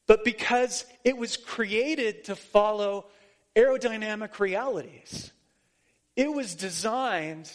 but 0.09 0.23
because 0.23 0.87
it 1.03 1.15
was 1.15 1.37
created 1.37 2.23
to 2.23 2.35
follow 2.35 3.05
aerodynamic 3.55 4.39
realities. 4.39 5.31
It 6.15 6.33
was 6.33 6.55
designed 6.55 7.51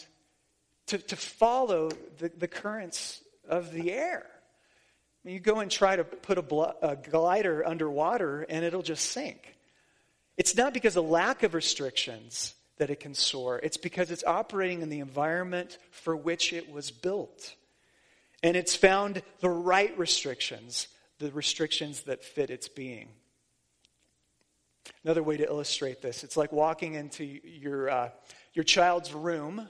to, 0.87 0.97
to 0.97 1.17
follow 1.17 1.91
the, 2.17 2.31
the 2.37 2.47
currents 2.47 3.19
of 3.45 3.73
the 3.73 3.91
air. 3.91 4.25
I 4.25 5.27
mean, 5.27 5.33
you 5.33 5.41
go 5.41 5.59
and 5.59 5.69
try 5.69 5.97
to 5.97 6.05
put 6.05 6.37
a, 6.37 6.41
bl- 6.41 6.71
a 6.81 6.95
glider 6.95 7.67
underwater 7.67 8.43
and 8.43 8.63
it'll 8.63 8.81
just 8.81 9.11
sink. 9.11 9.57
It's 10.37 10.55
not 10.55 10.73
because 10.73 10.95
of 10.95 11.03
lack 11.03 11.43
of 11.43 11.55
restrictions 11.55 12.55
that 12.77 12.89
it 12.89 13.01
can 13.01 13.15
soar, 13.15 13.59
it's 13.63 13.75
because 13.75 14.11
it's 14.11 14.23
operating 14.23 14.81
in 14.81 14.87
the 14.87 14.99
environment 14.99 15.77
for 15.91 16.15
which 16.15 16.53
it 16.53 16.71
was 16.71 16.89
built. 16.89 17.53
And 18.41 18.55
it's 18.55 18.77
found 18.77 19.23
the 19.41 19.49
right 19.49 19.97
restrictions 19.99 20.87
the 21.19 21.31
restrictions 21.31 22.03
that 22.03 22.23
fit 22.23 22.49
its 22.49 22.67
being. 22.67 23.09
Another 25.03 25.23
way 25.23 25.37
to 25.37 25.45
illustrate 25.45 26.01
this 26.01 26.23
it's 26.23 26.37
like 26.37 26.51
walking 26.51 26.93
into 26.93 27.23
your, 27.23 27.89
uh, 27.89 28.09
your 28.53 28.63
child's 28.63 29.13
room. 29.13 29.69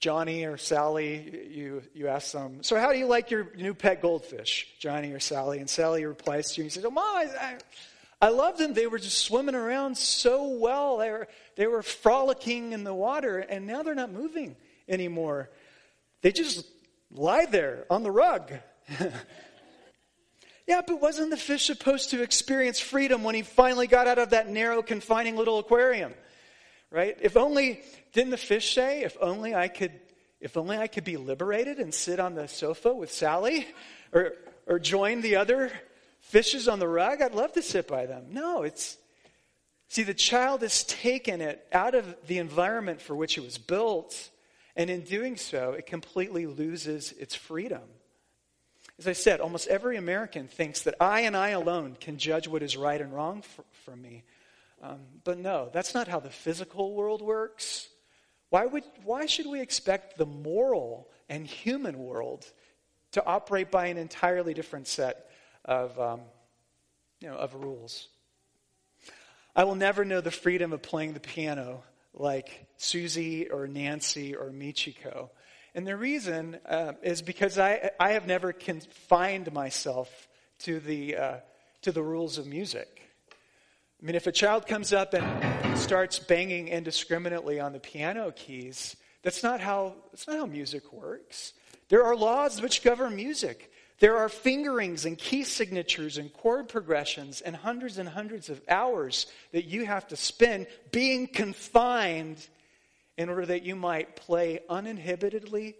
Johnny 0.00 0.44
or 0.44 0.56
Sally, 0.56 1.48
you, 1.50 1.82
you 1.92 2.06
ask 2.06 2.30
them, 2.30 2.62
So, 2.62 2.78
how 2.78 2.92
do 2.92 2.98
you 2.98 3.06
like 3.06 3.32
your 3.32 3.48
new 3.56 3.74
pet 3.74 4.00
goldfish? 4.00 4.68
Johnny 4.78 5.10
or 5.10 5.18
Sally. 5.18 5.58
And 5.58 5.68
Sally 5.68 6.04
replies 6.04 6.52
to 6.52 6.60
you 6.60 6.66
and 6.66 6.72
says, 6.72 6.84
Oh, 6.84 6.90
Mom, 6.90 7.04
I, 7.04 7.26
I, 7.40 7.58
I 8.20 8.28
love 8.28 8.58
them. 8.58 8.74
They 8.74 8.86
were 8.86 9.00
just 9.00 9.18
swimming 9.18 9.56
around 9.56 9.98
so 9.98 10.56
well. 10.56 10.98
They 10.98 11.10
were, 11.10 11.28
they 11.56 11.66
were 11.66 11.82
frolicking 11.82 12.72
in 12.72 12.84
the 12.84 12.94
water, 12.94 13.38
and 13.38 13.66
now 13.66 13.82
they're 13.82 13.96
not 13.96 14.12
moving 14.12 14.54
anymore. 14.88 15.50
They 16.22 16.30
just 16.30 16.64
lie 17.10 17.46
there 17.46 17.84
on 17.90 18.04
the 18.04 18.12
rug. 18.12 18.52
Yeah, 20.68 20.82
but 20.86 21.00
wasn't 21.00 21.30
the 21.30 21.38
fish 21.38 21.64
supposed 21.64 22.10
to 22.10 22.22
experience 22.22 22.78
freedom 22.78 23.24
when 23.24 23.34
he 23.34 23.40
finally 23.40 23.86
got 23.86 24.06
out 24.06 24.18
of 24.18 24.30
that 24.30 24.50
narrow, 24.50 24.82
confining 24.82 25.34
little 25.34 25.58
aquarium? 25.58 26.12
Right? 26.90 27.16
If 27.22 27.38
only, 27.38 27.80
didn't 28.12 28.32
the 28.32 28.36
fish 28.36 28.74
say, 28.74 29.02
if 29.02 29.16
only 29.18 29.54
I 29.54 29.68
could, 29.68 29.92
if 30.42 30.58
only 30.58 30.76
I 30.76 30.86
could 30.86 31.04
be 31.04 31.16
liberated 31.16 31.78
and 31.78 31.94
sit 31.94 32.20
on 32.20 32.34
the 32.34 32.48
sofa 32.48 32.92
with 32.92 33.10
Sally 33.10 33.66
or, 34.12 34.34
or 34.66 34.78
join 34.78 35.22
the 35.22 35.36
other 35.36 35.72
fishes 36.20 36.68
on 36.68 36.80
the 36.80 36.88
rug, 36.88 37.22
I'd 37.22 37.34
love 37.34 37.54
to 37.54 37.62
sit 37.62 37.88
by 37.88 38.04
them. 38.04 38.26
No, 38.28 38.62
it's, 38.62 38.98
see, 39.88 40.02
the 40.02 40.12
child 40.12 40.60
has 40.60 40.84
taken 40.84 41.40
it 41.40 41.66
out 41.72 41.94
of 41.94 42.14
the 42.26 42.36
environment 42.36 43.00
for 43.00 43.16
which 43.16 43.38
it 43.38 43.42
was 43.42 43.56
built, 43.56 44.28
and 44.76 44.90
in 44.90 45.00
doing 45.00 45.38
so, 45.38 45.72
it 45.72 45.86
completely 45.86 46.44
loses 46.44 47.12
its 47.12 47.34
freedom. 47.34 47.84
As 48.98 49.06
I 49.06 49.12
said, 49.12 49.40
almost 49.40 49.68
every 49.68 49.96
American 49.96 50.48
thinks 50.48 50.82
that 50.82 50.94
I 51.00 51.20
and 51.20 51.36
I 51.36 51.50
alone 51.50 51.96
can 52.00 52.18
judge 52.18 52.48
what 52.48 52.62
is 52.62 52.76
right 52.76 53.00
and 53.00 53.12
wrong 53.14 53.42
for, 53.42 53.64
for 53.84 53.94
me. 53.94 54.24
Um, 54.82 54.98
but 55.24 55.38
no, 55.38 55.70
that's 55.72 55.94
not 55.94 56.08
how 56.08 56.20
the 56.20 56.30
physical 56.30 56.94
world 56.94 57.22
works. 57.22 57.88
Why, 58.50 58.66
would, 58.66 58.84
why 59.04 59.26
should 59.26 59.46
we 59.46 59.60
expect 59.60 60.16
the 60.16 60.26
moral 60.26 61.08
and 61.28 61.46
human 61.46 61.98
world 61.98 62.46
to 63.12 63.24
operate 63.24 63.70
by 63.70 63.86
an 63.86 63.98
entirely 63.98 64.54
different 64.54 64.88
set 64.88 65.30
of, 65.64 65.98
um, 66.00 66.20
you 67.20 67.28
know, 67.28 67.36
of 67.36 67.54
rules? 67.54 68.08
I 69.54 69.64
will 69.64 69.74
never 69.74 70.04
know 70.04 70.20
the 70.20 70.30
freedom 70.30 70.72
of 70.72 70.82
playing 70.82 71.14
the 71.14 71.20
piano 71.20 71.82
like 72.14 72.66
Susie 72.78 73.48
or 73.48 73.66
Nancy 73.66 74.34
or 74.34 74.50
Michiko. 74.50 75.30
And 75.78 75.86
the 75.86 75.96
reason 75.96 76.58
uh, 76.66 76.94
is 77.04 77.22
because 77.22 77.56
I, 77.56 77.92
I 78.00 78.10
have 78.10 78.26
never 78.26 78.52
confined 78.52 79.52
myself 79.52 80.26
to 80.62 80.80
the, 80.80 81.16
uh, 81.16 81.36
to 81.82 81.92
the 81.92 82.02
rules 82.02 82.36
of 82.36 82.48
music. 82.48 83.00
I 84.02 84.04
mean, 84.04 84.16
if 84.16 84.26
a 84.26 84.32
child 84.32 84.66
comes 84.66 84.92
up 84.92 85.14
and 85.14 85.78
starts 85.78 86.18
banging 86.18 86.66
indiscriminately 86.66 87.60
on 87.60 87.72
the 87.72 87.78
piano 87.78 88.32
keys, 88.34 88.96
that's 89.22 89.44
not 89.44 89.60
how, 89.60 89.94
that's 90.10 90.26
not 90.26 90.38
how 90.38 90.46
music 90.46 90.92
works. 90.92 91.52
There 91.90 92.02
are 92.02 92.16
laws 92.16 92.60
which 92.60 92.82
govern 92.82 93.14
music. 93.14 93.70
There 94.00 94.16
are 94.16 94.28
fingerings 94.28 95.04
and 95.04 95.16
key 95.16 95.44
signatures 95.44 96.18
and 96.18 96.32
chord 96.32 96.68
progressions 96.68 97.40
and 97.40 97.54
hundreds 97.54 97.98
and 97.98 98.08
hundreds 98.08 98.48
of 98.48 98.60
hours 98.68 99.26
that 99.52 99.66
you 99.66 99.86
have 99.86 100.08
to 100.08 100.16
spend 100.16 100.66
being 100.90 101.28
confined 101.28 102.44
in 103.18 103.28
order 103.28 103.44
that 103.44 103.64
you 103.64 103.74
might 103.74 104.14
play 104.14 104.60
uninhibitedly, 104.70 105.74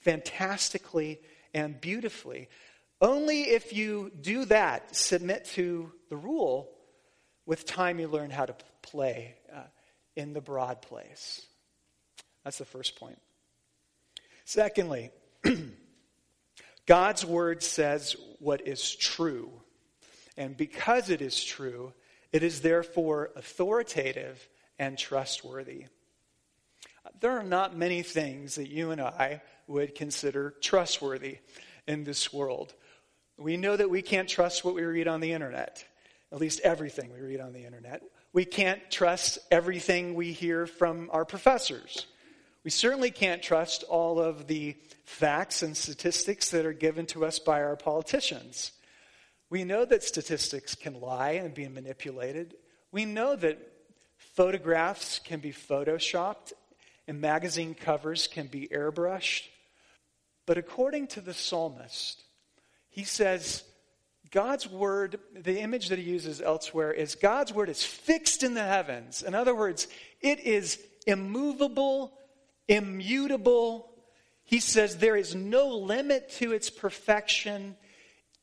fantastically, 0.00 1.18
and 1.54 1.80
beautifully. 1.80 2.48
Only 3.00 3.42
if 3.42 3.72
you 3.72 4.12
do 4.20 4.44
that, 4.44 4.94
submit 4.94 5.46
to 5.54 5.90
the 6.10 6.16
rule, 6.16 6.70
with 7.46 7.64
time 7.64 7.98
you 7.98 8.08
learn 8.08 8.30
how 8.30 8.44
to 8.44 8.54
play 8.82 9.34
uh, 9.52 9.62
in 10.14 10.34
the 10.34 10.42
broad 10.42 10.82
place. 10.82 11.44
That's 12.44 12.58
the 12.58 12.66
first 12.66 12.96
point. 12.96 13.18
Secondly, 14.44 15.10
God's 16.86 17.24
word 17.24 17.62
says 17.62 18.16
what 18.38 18.68
is 18.68 18.94
true. 18.94 19.50
And 20.36 20.56
because 20.56 21.08
it 21.08 21.22
is 21.22 21.42
true, 21.42 21.94
it 22.32 22.42
is 22.42 22.60
therefore 22.60 23.30
authoritative 23.34 24.46
and 24.78 24.98
trustworthy. 24.98 25.86
There 27.20 27.38
are 27.38 27.42
not 27.42 27.76
many 27.76 28.02
things 28.02 28.56
that 28.56 28.68
you 28.68 28.90
and 28.90 29.00
I 29.00 29.42
would 29.66 29.94
consider 29.94 30.54
trustworthy 30.60 31.38
in 31.86 32.04
this 32.04 32.32
world. 32.32 32.74
We 33.38 33.56
know 33.56 33.76
that 33.76 33.90
we 33.90 34.02
can't 34.02 34.28
trust 34.28 34.64
what 34.64 34.74
we 34.74 34.82
read 34.82 35.08
on 35.08 35.20
the 35.20 35.32
internet, 35.32 35.84
at 36.30 36.40
least 36.40 36.60
everything 36.60 37.12
we 37.12 37.20
read 37.20 37.40
on 37.40 37.52
the 37.52 37.64
internet. 37.64 38.02
We 38.32 38.44
can't 38.44 38.80
trust 38.90 39.38
everything 39.50 40.14
we 40.14 40.32
hear 40.32 40.66
from 40.66 41.10
our 41.12 41.24
professors. 41.24 42.06
We 42.64 42.70
certainly 42.70 43.10
can't 43.10 43.42
trust 43.42 43.82
all 43.84 44.20
of 44.20 44.46
the 44.46 44.76
facts 45.04 45.62
and 45.62 45.76
statistics 45.76 46.50
that 46.50 46.64
are 46.64 46.72
given 46.72 47.06
to 47.06 47.24
us 47.24 47.38
by 47.38 47.62
our 47.62 47.76
politicians. 47.76 48.72
We 49.50 49.64
know 49.64 49.84
that 49.84 50.02
statistics 50.02 50.74
can 50.74 51.00
lie 51.00 51.32
and 51.32 51.52
be 51.52 51.68
manipulated. 51.68 52.54
We 52.90 53.04
know 53.04 53.36
that 53.36 53.58
photographs 54.16 55.18
can 55.18 55.40
be 55.40 55.52
photoshopped 55.52 56.52
and 57.12 57.20
magazine 57.20 57.74
covers 57.74 58.26
can 58.26 58.46
be 58.46 58.68
airbrushed. 58.68 59.42
But 60.46 60.56
according 60.56 61.08
to 61.08 61.20
the 61.20 61.34
psalmist, 61.34 62.22
he 62.88 63.04
says 63.04 63.64
God's 64.30 64.66
word, 64.66 65.20
the 65.34 65.60
image 65.60 65.90
that 65.90 65.98
he 65.98 66.10
uses 66.10 66.40
elsewhere 66.40 66.90
is 66.90 67.14
God's 67.14 67.52
word 67.52 67.68
is 67.68 67.84
fixed 67.84 68.42
in 68.42 68.54
the 68.54 68.64
heavens. 68.64 69.22
In 69.22 69.34
other 69.34 69.54
words, 69.54 69.88
it 70.22 70.40
is 70.40 70.80
immovable, 71.06 72.14
immutable. 72.66 73.92
He 74.44 74.60
says 74.60 74.96
there 74.96 75.14
is 75.14 75.34
no 75.34 75.68
limit 75.68 76.30
to 76.38 76.52
its 76.52 76.70
perfection. 76.70 77.76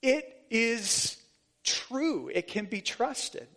It 0.03 0.45
is 0.51 1.17
true, 1.63 2.29
it 2.31 2.45
can 2.45 2.65
be 2.65 2.81
trusted. 2.81 3.47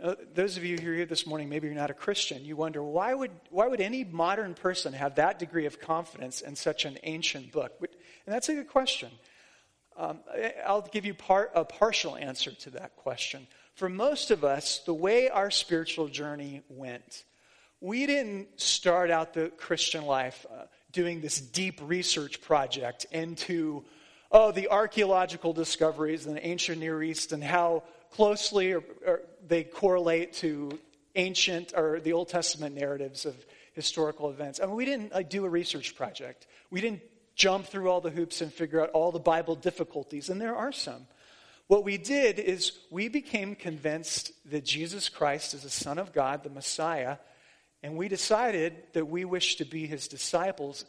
Uh, 0.00 0.14
those 0.32 0.56
of 0.56 0.64
you 0.64 0.78
who 0.78 0.90
are 0.90 0.94
here 0.94 1.06
this 1.06 1.26
morning, 1.26 1.48
maybe 1.48 1.66
you're 1.66 1.76
not 1.76 1.90
a 1.90 1.94
Christian, 1.94 2.44
you 2.44 2.54
wonder 2.56 2.82
why 2.82 3.12
would, 3.12 3.32
why 3.50 3.66
would 3.66 3.80
any 3.80 4.04
modern 4.04 4.54
person 4.54 4.92
have 4.92 5.16
that 5.16 5.38
degree 5.38 5.66
of 5.66 5.80
confidence 5.80 6.40
in 6.40 6.54
such 6.54 6.84
an 6.84 6.98
ancient 7.02 7.50
book? 7.50 7.72
And 7.80 8.34
that's 8.34 8.48
a 8.48 8.54
good 8.54 8.68
question. 8.68 9.10
Um, 9.96 10.20
I'll 10.64 10.82
give 10.82 11.04
you 11.04 11.14
part, 11.14 11.50
a 11.54 11.64
partial 11.64 12.16
answer 12.16 12.52
to 12.52 12.70
that 12.70 12.94
question. 12.96 13.48
For 13.74 13.88
most 13.88 14.30
of 14.30 14.44
us, 14.44 14.80
the 14.86 14.94
way 14.94 15.28
our 15.28 15.50
spiritual 15.50 16.06
journey 16.06 16.62
went 16.68 17.24
we 17.80 18.06
didn't 18.06 18.60
start 18.60 19.10
out 19.10 19.34
the 19.34 19.50
Christian 19.50 20.04
life 20.04 20.44
uh, 20.50 20.64
doing 20.90 21.20
this 21.20 21.40
deep 21.40 21.80
research 21.82 22.40
project 22.40 23.06
into, 23.12 23.84
oh, 24.32 24.50
the 24.50 24.68
archaeological 24.68 25.52
discoveries 25.52 26.26
in 26.26 26.34
the 26.34 26.44
ancient 26.44 26.80
Near 26.80 27.02
East 27.02 27.32
and 27.32 27.42
how 27.42 27.84
closely 28.12 28.72
or, 28.72 28.82
or 29.06 29.22
they 29.46 29.64
correlate 29.64 30.32
to 30.34 30.78
ancient 31.14 31.72
or 31.76 32.00
the 32.00 32.12
Old 32.12 32.28
Testament 32.28 32.74
narratives 32.74 33.26
of 33.26 33.34
historical 33.72 34.30
events. 34.30 34.60
I 34.62 34.66
mean, 34.66 34.76
we 34.76 34.84
didn't 34.84 35.12
like, 35.12 35.30
do 35.30 35.44
a 35.44 35.48
research 35.48 35.94
project. 35.96 36.46
We 36.70 36.80
didn't 36.80 37.02
jump 37.34 37.66
through 37.66 37.88
all 37.88 38.00
the 38.00 38.10
hoops 38.10 38.40
and 38.40 38.52
figure 38.52 38.82
out 38.82 38.90
all 38.90 39.12
the 39.12 39.18
Bible 39.18 39.54
difficulties, 39.54 40.28
and 40.28 40.40
there 40.40 40.56
are 40.56 40.72
some. 40.72 41.06
What 41.68 41.84
we 41.84 41.98
did 41.98 42.38
is 42.38 42.72
we 42.90 43.08
became 43.08 43.54
convinced 43.54 44.32
that 44.50 44.64
Jesus 44.64 45.08
Christ 45.08 45.54
is 45.54 45.62
the 45.62 45.70
Son 45.70 45.98
of 45.98 46.12
God, 46.12 46.42
the 46.42 46.50
Messiah, 46.50 47.18
and 47.82 47.96
we 47.96 48.08
decided 48.08 48.74
that 48.94 49.06
we 49.06 49.24
wish 49.24 49.56
to 49.56 49.64
be 49.64 49.86
his 49.86 50.08
disciples. 50.08 50.84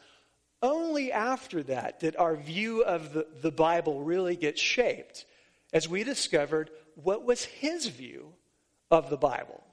Only 0.62 1.12
after 1.12 1.62
that 1.64 2.00
did 2.00 2.16
our 2.16 2.36
view 2.36 2.82
of 2.82 3.14
the, 3.14 3.28
the 3.42 3.52
Bible 3.52 4.02
really 4.02 4.36
get 4.36 4.58
shaped 4.58 5.26
as 5.72 5.88
we 5.88 6.04
discovered 6.04 6.72
what 7.04 7.26
was 7.26 7.44
his 7.44 7.88
view 7.88 8.34
of 8.92 9.10
the 9.10 9.18
Bible. 9.18 9.64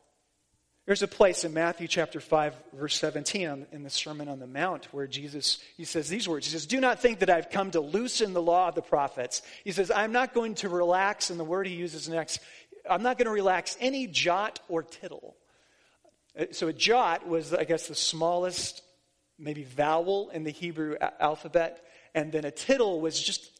There's 0.87 1.02
a 1.02 1.09
place 1.09 1.45
in 1.45 1.52
Matthew 1.52 1.88
chapter 1.88 2.21
5, 2.21 2.54
verse 2.75 2.97
17 2.97 3.66
in 3.73 3.83
the 3.83 3.90
Sermon 3.90 4.28
on 4.28 4.38
the 4.38 4.47
Mount 4.47 4.87
where 4.92 5.09
Jesus, 5.09 5.59
he 5.76 5.85
says 5.85 6.09
these 6.09 6.28
words. 6.28 6.47
He 6.47 6.52
says, 6.52 6.66
Do 6.66 6.80
not 6.80 7.00
think 7.00 7.18
that 7.21 7.30
I've 7.30 7.50
come 7.50 7.73
to 7.73 7.80
loosen 7.80 8.33
the 8.33 8.42
law 8.42 8.68
of 8.68 8.76
the 8.76 8.83
prophets. 8.83 9.42
He 9.64 9.73
says, 9.73 9.90
I'm 9.90 10.12
not 10.12 10.33
going 10.33 10.54
to 10.56 10.68
relax, 10.68 11.30
and 11.30 11.40
the 11.40 11.45
word 11.45 11.66
he 11.66 11.75
uses 11.75 12.09
next, 12.09 12.38
I'm 12.88 13.02
not 13.02 13.18
going 13.18 13.26
to 13.26 13.33
relax 13.33 13.76
any 13.80 14.06
jot 14.06 14.61
or 14.68 14.85
tittle. 14.85 15.35
Uh, 16.38 16.45
so 16.52 16.68
a 16.68 16.73
jot 16.73 17.26
was, 17.26 17.52
I 17.52 17.64
guess, 17.64 17.88
the 17.88 17.97
smallest 17.97 18.83
maybe 19.38 19.64
vowel 19.64 20.30
in 20.30 20.45
the 20.45 20.52
Hebrew 20.52 20.97
alphabet, 21.18 21.85
and 22.14 22.30
then 22.30 22.45
a 22.45 22.52
tittle 22.52 23.00
was 23.00 23.21
just 23.21 23.50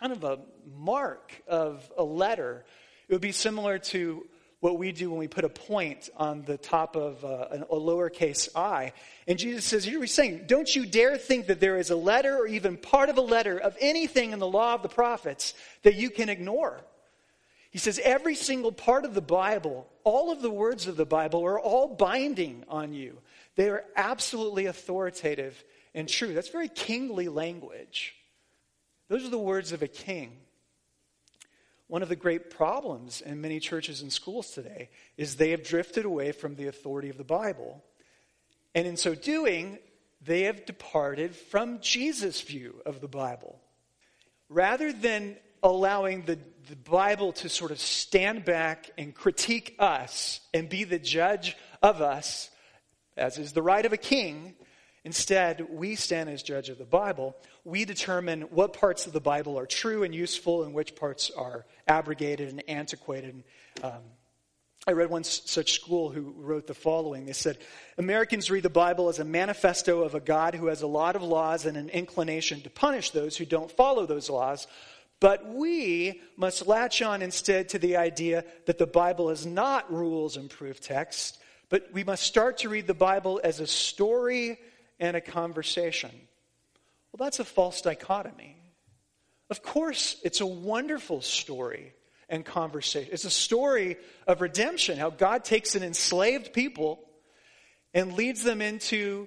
kind 0.00 0.12
of 0.12 0.24
a 0.24 0.38
mark 0.76 1.42
of 1.46 1.90
a 1.96 2.04
letter. 2.04 2.64
It 3.12 3.16
would 3.16 3.20
be 3.20 3.32
similar 3.32 3.78
to 3.78 4.26
what 4.60 4.78
we 4.78 4.90
do 4.90 5.10
when 5.10 5.18
we 5.18 5.28
put 5.28 5.44
a 5.44 5.50
point 5.50 6.08
on 6.16 6.44
the 6.44 6.56
top 6.56 6.96
of 6.96 7.22
uh, 7.26 7.46
a, 7.50 7.56
a 7.64 7.78
lowercase 7.78 8.48
i. 8.56 8.94
And 9.28 9.38
Jesus 9.38 9.66
says, 9.66 9.84
he's 9.84 10.14
saying, 10.14 10.44
Don't 10.46 10.74
you 10.74 10.86
dare 10.86 11.18
think 11.18 11.48
that 11.48 11.60
there 11.60 11.76
is 11.76 11.90
a 11.90 11.94
letter 11.94 12.38
or 12.38 12.46
even 12.46 12.78
part 12.78 13.10
of 13.10 13.18
a 13.18 13.20
letter 13.20 13.58
of 13.58 13.76
anything 13.82 14.32
in 14.32 14.38
the 14.38 14.48
law 14.48 14.72
of 14.72 14.82
the 14.82 14.88
prophets 14.88 15.52
that 15.82 15.96
you 15.96 16.08
can 16.08 16.30
ignore. 16.30 16.80
He 17.70 17.76
says, 17.76 18.00
Every 18.02 18.34
single 18.34 18.72
part 18.72 19.04
of 19.04 19.12
the 19.12 19.20
Bible, 19.20 19.86
all 20.04 20.32
of 20.32 20.40
the 20.40 20.48
words 20.48 20.86
of 20.86 20.96
the 20.96 21.04
Bible 21.04 21.44
are 21.44 21.60
all 21.60 21.88
binding 21.88 22.64
on 22.66 22.94
you. 22.94 23.18
They 23.56 23.68
are 23.68 23.84
absolutely 23.94 24.64
authoritative 24.64 25.62
and 25.94 26.08
true. 26.08 26.32
That's 26.32 26.48
very 26.48 26.68
kingly 26.68 27.28
language. 27.28 28.14
Those 29.08 29.26
are 29.26 29.28
the 29.28 29.36
words 29.36 29.72
of 29.72 29.82
a 29.82 29.86
king. 29.86 30.38
One 31.92 32.02
of 32.02 32.08
the 32.08 32.16
great 32.16 32.48
problems 32.48 33.20
in 33.20 33.42
many 33.42 33.60
churches 33.60 34.00
and 34.00 34.10
schools 34.10 34.52
today 34.52 34.88
is 35.18 35.36
they 35.36 35.50
have 35.50 35.62
drifted 35.62 36.06
away 36.06 36.32
from 36.32 36.54
the 36.54 36.68
authority 36.68 37.10
of 37.10 37.18
the 37.18 37.22
Bible. 37.22 37.84
And 38.74 38.86
in 38.86 38.96
so 38.96 39.14
doing, 39.14 39.78
they 40.22 40.44
have 40.44 40.64
departed 40.64 41.36
from 41.36 41.80
Jesus' 41.80 42.40
view 42.40 42.80
of 42.86 43.02
the 43.02 43.08
Bible. 43.08 43.60
Rather 44.48 44.90
than 44.90 45.36
allowing 45.62 46.22
the, 46.22 46.38
the 46.70 46.76
Bible 46.76 47.30
to 47.32 47.50
sort 47.50 47.70
of 47.70 47.78
stand 47.78 48.46
back 48.46 48.88
and 48.96 49.14
critique 49.14 49.76
us 49.78 50.40
and 50.54 50.70
be 50.70 50.84
the 50.84 50.98
judge 50.98 51.58
of 51.82 52.00
us, 52.00 52.48
as 53.18 53.36
is 53.36 53.52
the 53.52 53.60
right 53.60 53.84
of 53.84 53.92
a 53.92 53.98
king, 53.98 54.54
Instead, 55.04 55.66
we 55.70 55.96
stand 55.96 56.30
as 56.30 56.42
judge 56.42 56.68
of 56.68 56.78
the 56.78 56.84
Bible. 56.84 57.36
We 57.64 57.84
determine 57.84 58.42
what 58.42 58.72
parts 58.72 59.06
of 59.06 59.12
the 59.12 59.20
Bible 59.20 59.58
are 59.58 59.66
true 59.66 60.04
and 60.04 60.14
useful 60.14 60.62
and 60.62 60.74
which 60.74 60.94
parts 60.94 61.30
are 61.30 61.66
abrogated 61.88 62.48
and 62.48 62.62
antiquated. 62.68 63.42
Um, 63.82 64.02
I 64.86 64.92
read 64.92 65.10
one 65.10 65.24
such 65.24 65.72
school 65.72 66.10
who 66.10 66.34
wrote 66.36 66.66
the 66.66 66.74
following. 66.74 67.26
They 67.26 67.32
said, 67.32 67.58
Americans 67.98 68.50
read 68.50 68.64
the 68.64 68.70
Bible 68.70 69.08
as 69.08 69.18
a 69.20 69.24
manifesto 69.24 70.02
of 70.02 70.14
a 70.14 70.20
God 70.20 70.54
who 70.54 70.66
has 70.66 70.82
a 70.82 70.88
lot 70.88 71.14
of 71.14 71.22
laws 71.22 71.66
and 71.66 71.76
an 71.76 71.88
inclination 71.88 72.60
to 72.62 72.70
punish 72.70 73.10
those 73.10 73.36
who 73.36 73.44
don't 73.44 73.70
follow 73.70 74.06
those 74.06 74.30
laws. 74.30 74.66
But 75.20 75.46
we 75.46 76.20
must 76.36 76.66
latch 76.66 77.00
on 77.00 77.22
instead 77.22 77.68
to 77.70 77.78
the 77.78 77.96
idea 77.96 78.44
that 78.66 78.78
the 78.78 78.88
Bible 78.88 79.30
is 79.30 79.46
not 79.46 79.92
rules 79.92 80.36
and 80.36 80.50
proof 80.50 80.80
text, 80.80 81.38
but 81.68 81.88
we 81.92 82.02
must 82.02 82.24
start 82.24 82.58
to 82.58 82.68
read 82.68 82.88
the 82.88 82.94
Bible 82.94 83.40
as 83.44 83.60
a 83.60 83.66
story 83.68 84.58
and 85.02 85.16
a 85.16 85.20
conversation. 85.20 86.12
Well, 87.12 87.26
that's 87.26 87.40
a 87.40 87.44
false 87.44 87.82
dichotomy. 87.82 88.56
Of 89.50 89.60
course, 89.60 90.16
it's 90.22 90.40
a 90.40 90.46
wonderful 90.46 91.20
story 91.20 91.92
and 92.28 92.44
conversation. 92.44 93.10
It's 93.12 93.24
a 93.24 93.30
story 93.30 93.96
of 94.28 94.40
redemption, 94.40 94.96
how 94.96 95.10
God 95.10 95.44
takes 95.44 95.74
an 95.74 95.82
enslaved 95.82 96.52
people 96.52 97.00
and 97.92 98.14
leads 98.14 98.44
them 98.44 98.62
into 98.62 99.26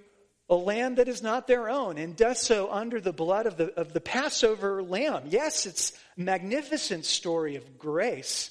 a 0.49 0.55
land 0.55 0.97
that 0.97 1.09
is 1.09 1.21
not 1.21 1.45
their 1.45 1.69
own 1.69 1.97
and 1.97 2.15
does 2.15 2.39
so 2.39 2.71
under 2.71 3.01
the 3.01 3.11
blood 3.11 3.45
of 3.45 3.57
the, 3.57 3.73
of 3.77 3.91
the 3.91 4.01
Passover 4.01 4.81
lamb. 4.81 5.23
Yes, 5.27 5.65
it's 5.65 5.91
a 6.17 6.21
magnificent 6.21 7.03
story 7.03 7.57
of 7.57 7.77
grace, 7.77 8.49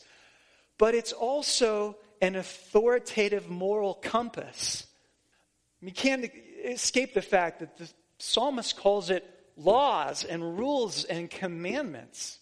but 0.76 0.94
it's 0.94 1.12
also 1.12 1.96
an 2.20 2.37
authoritative 2.37 3.48
moral 3.48 3.94
compass. 3.94 4.87
You 5.80 5.92
can't 5.92 6.30
escape 6.64 7.14
the 7.14 7.22
fact 7.22 7.61
that 7.61 7.77
the 7.77 7.90
psalmist 8.18 8.77
calls 8.77 9.11
it 9.11 9.29
laws 9.57 10.24
and 10.24 10.59
rules 10.59 11.05
and 11.05 11.31
commandments. 11.31 12.38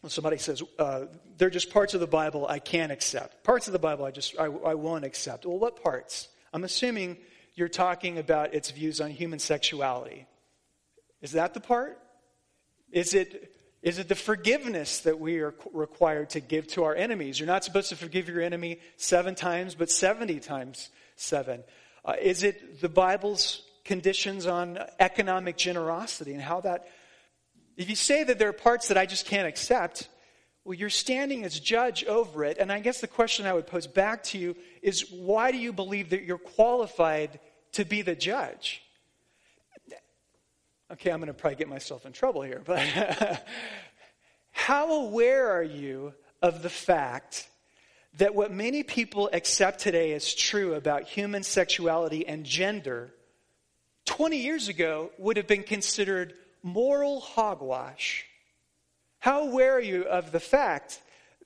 When 0.00 0.10
somebody 0.10 0.38
says, 0.38 0.62
uh, 0.78 1.06
they're 1.36 1.50
just 1.50 1.70
parts 1.70 1.94
of 1.94 2.00
the 2.00 2.06
Bible 2.06 2.46
I 2.46 2.58
can't 2.58 2.92
accept. 2.92 3.42
Parts 3.42 3.66
of 3.66 3.72
the 3.72 3.78
Bible 3.78 4.04
I 4.04 4.10
just, 4.10 4.38
I, 4.38 4.44
I 4.44 4.74
won't 4.74 5.04
accept. 5.04 5.46
Well, 5.46 5.58
what 5.58 5.82
parts? 5.82 6.28
I'm 6.52 6.64
assuming 6.64 7.16
you're 7.54 7.68
talking 7.68 8.18
about 8.18 8.54
its 8.54 8.70
views 8.70 9.00
on 9.00 9.10
human 9.10 9.38
sexuality. 9.38 10.26
Is 11.22 11.32
that 11.32 11.54
the 11.54 11.60
part? 11.60 11.98
Is 12.92 13.14
it, 13.14 13.52
is 13.82 13.98
it 13.98 14.08
the 14.08 14.14
forgiveness 14.14 15.00
that 15.00 15.18
we 15.18 15.38
are 15.40 15.54
required 15.72 16.30
to 16.30 16.40
give 16.40 16.66
to 16.68 16.84
our 16.84 16.94
enemies? 16.94 17.40
You're 17.40 17.46
not 17.46 17.64
supposed 17.64 17.88
to 17.88 17.96
forgive 17.96 18.28
your 18.28 18.42
enemy 18.42 18.78
seven 18.96 19.34
times, 19.34 19.74
but 19.74 19.90
70 19.90 20.40
times 20.40 20.90
seven. 21.16 21.64
Uh, 22.06 22.14
is 22.22 22.42
it 22.42 22.80
the 22.80 22.88
Bible's 22.88 23.66
conditions 23.86 24.46
on 24.46 24.78
economic 25.00 25.56
generosity 25.56 26.32
and 26.32 26.42
how 26.42 26.60
that. 26.60 26.88
If 27.76 27.88
you 27.88 27.96
say 27.96 28.24
that 28.24 28.38
there 28.38 28.48
are 28.48 28.54
parts 28.54 28.88
that 28.88 28.98
I 28.98 29.06
just 29.06 29.26
can't 29.26 29.46
accept, 29.46 30.08
well, 30.64 30.74
you're 30.74 30.90
standing 30.90 31.44
as 31.44 31.58
judge 31.58 32.04
over 32.04 32.44
it. 32.44 32.58
And 32.58 32.72
I 32.72 32.80
guess 32.80 33.00
the 33.00 33.06
question 33.06 33.46
I 33.46 33.52
would 33.52 33.66
pose 33.66 33.86
back 33.86 34.24
to 34.24 34.38
you 34.38 34.56
is 34.82 35.10
why 35.10 35.52
do 35.52 35.58
you 35.58 35.72
believe 35.72 36.10
that 36.10 36.24
you're 36.24 36.38
qualified 36.38 37.38
to 37.72 37.84
be 37.84 38.02
the 38.02 38.16
judge? 38.16 38.82
Okay, 40.92 41.10
I'm 41.10 41.18
going 41.18 41.28
to 41.28 41.34
probably 41.34 41.56
get 41.56 41.68
myself 41.68 42.06
in 42.06 42.12
trouble 42.12 42.42
here, 42.42 42.62
but 42.64 42.80
how 44.52 45.04
aware 45.04 45.50
are 45.50 45.62
you 45.62 46.14
of 46.42 46.62
the 46.62 46.70
fact 46.70 47.48
that 48.18 48.34
what 48.34 48.50
many 48.50 48.82
people 48.82 49.28
accept 49.32 49.80
today 49.80 50.12
as 50.12 50.34
true 50.34 50.74
about 50.74 51.02
human 51.04 51.42
sexuality 51.42 52.26
and 52.26 52.44
gender 52.44 53.12
20 54.06 54.38
years 54.38 54.68
ago 54.68 55.10
would 55.18 55.36
have 55.36 55.46
been 55.46 55.62
considered 55.62 56.32
moral 56.62 57.20
hogwash. 57.20 58.24
How 59.18 59.42
aware 59.42 59.74
are 59.74 59.80
you 59.80 60.04
of 60.04 60.32
the 60.32 60.40
fact 60.40 61.00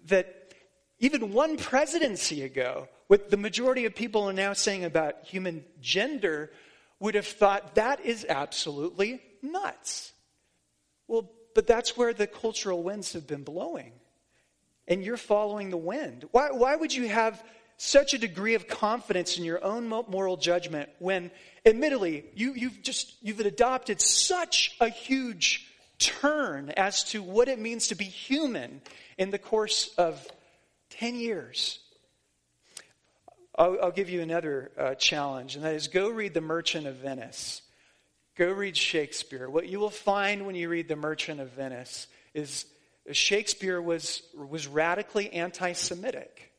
that 0.07 0.55
even 0.99 1.33
one 1.33 1.57
presidency 1.57 2.43
ago, 2.43 2.89
what 3.09 3.31
the 3.31 3.37
majority 3.37 3.87
of 3.87 3.95
people 3.95 4.29
are 4.29 4.33
now 4.33 4.53
saying 4.53 4.85
about 4.85 5.25
human 5.25 5.65
gender, 5.81 6.51
would 7.01 7.15
have 7.15 7.27
thought 7.27 7.75
that 7.75 8.05
is 8.05 8.27
absolutely 8.29 9.21
nuts? 9.43 10.13
Well, 11.09 11.31
but 11.55 11.67
that's 11.67 11.97
where 11.97 12.13
the 12.13 12.27
cultural 12.27 12.83
winds 12.83 13.15
have 13.15 13.27
been 13.27 13.43
blowing 13.43 13.93
and 14.91 15.03
you're 15.03 15.17
following 15.17 15.71
the 15.71 15.77
wind? 15.77 16.27
Why, 16.33 16.51
why 16.51 16.77
would 16.77 16.93
you 16.93 17.09
have 17.09 17.43
such 17.79 18.13
a 18.13 18.19
degree 18.19 18.55
of 18.55 18.69
confidence 18.69 19.39
in 19.39 19.45
your 19.45 19.65
own 19.65 19.89
moral 19.89 20.37
judgment 20.37 20.91
when, 20.99 21.31
admittedly, 21.65 22.27
you, 22.35 22.53
you've 22.53 22.83
just 22.83 23.15
you've 23.23 23.41
adopted 23.41 24.03
such 24.03 24.77
a 24.81 24.91
huge 24.91 25.67
turn 25.99 26.71
as 26.77 27.05
to 27.05 27.23
what 27.23 27.49
it 27.49 27.59
means 27.59 27.89
to 27.89 27.95
be 27.95 28.05
human 28.05 28.83
in 29.17 29.31
the 29.31 29.39
course 29.39 29.95
of 29.97 30.27
10 30.91 31.15
years? 31.15 31.79
I'll, 33.57 33.79
I'll 33.83 33.91
give 33.93 34.11
you 34.11 34.21
another 34.21 34.71
uh, 34.77 34.95
challenge, 34.97 35.57
and 35.57 35.65
that 35.65 35.75
is 35.75 35.89
go 35.89 36.11
read 36.11 36.35
The 36.35 36.41
Merchant 36.41 36.87
of 36.87 36.97
Venice. 36.97 37.63
Go 38.37 38.51
read 38.53 38.77
Shakespeare. 38.77 39.49
What 39.49 39.69
you 39.69 39.81
will 39.81 39.91
find 39.91 40.47
when 40.47 40.55
you 40.55 40.69
read 40.69 40.89
The 40.89 40.97
Merchant 40.97 41.41
of 41.41 41.51
Venice 41.53 42.09
is 42.35 42.67
Shakespeare 43.13 43.81
was, 43.81 44.23
was 44.35 44.67
radically 44.67 45.33
anti 45.33 45.73
Semitic. 45.73 46.53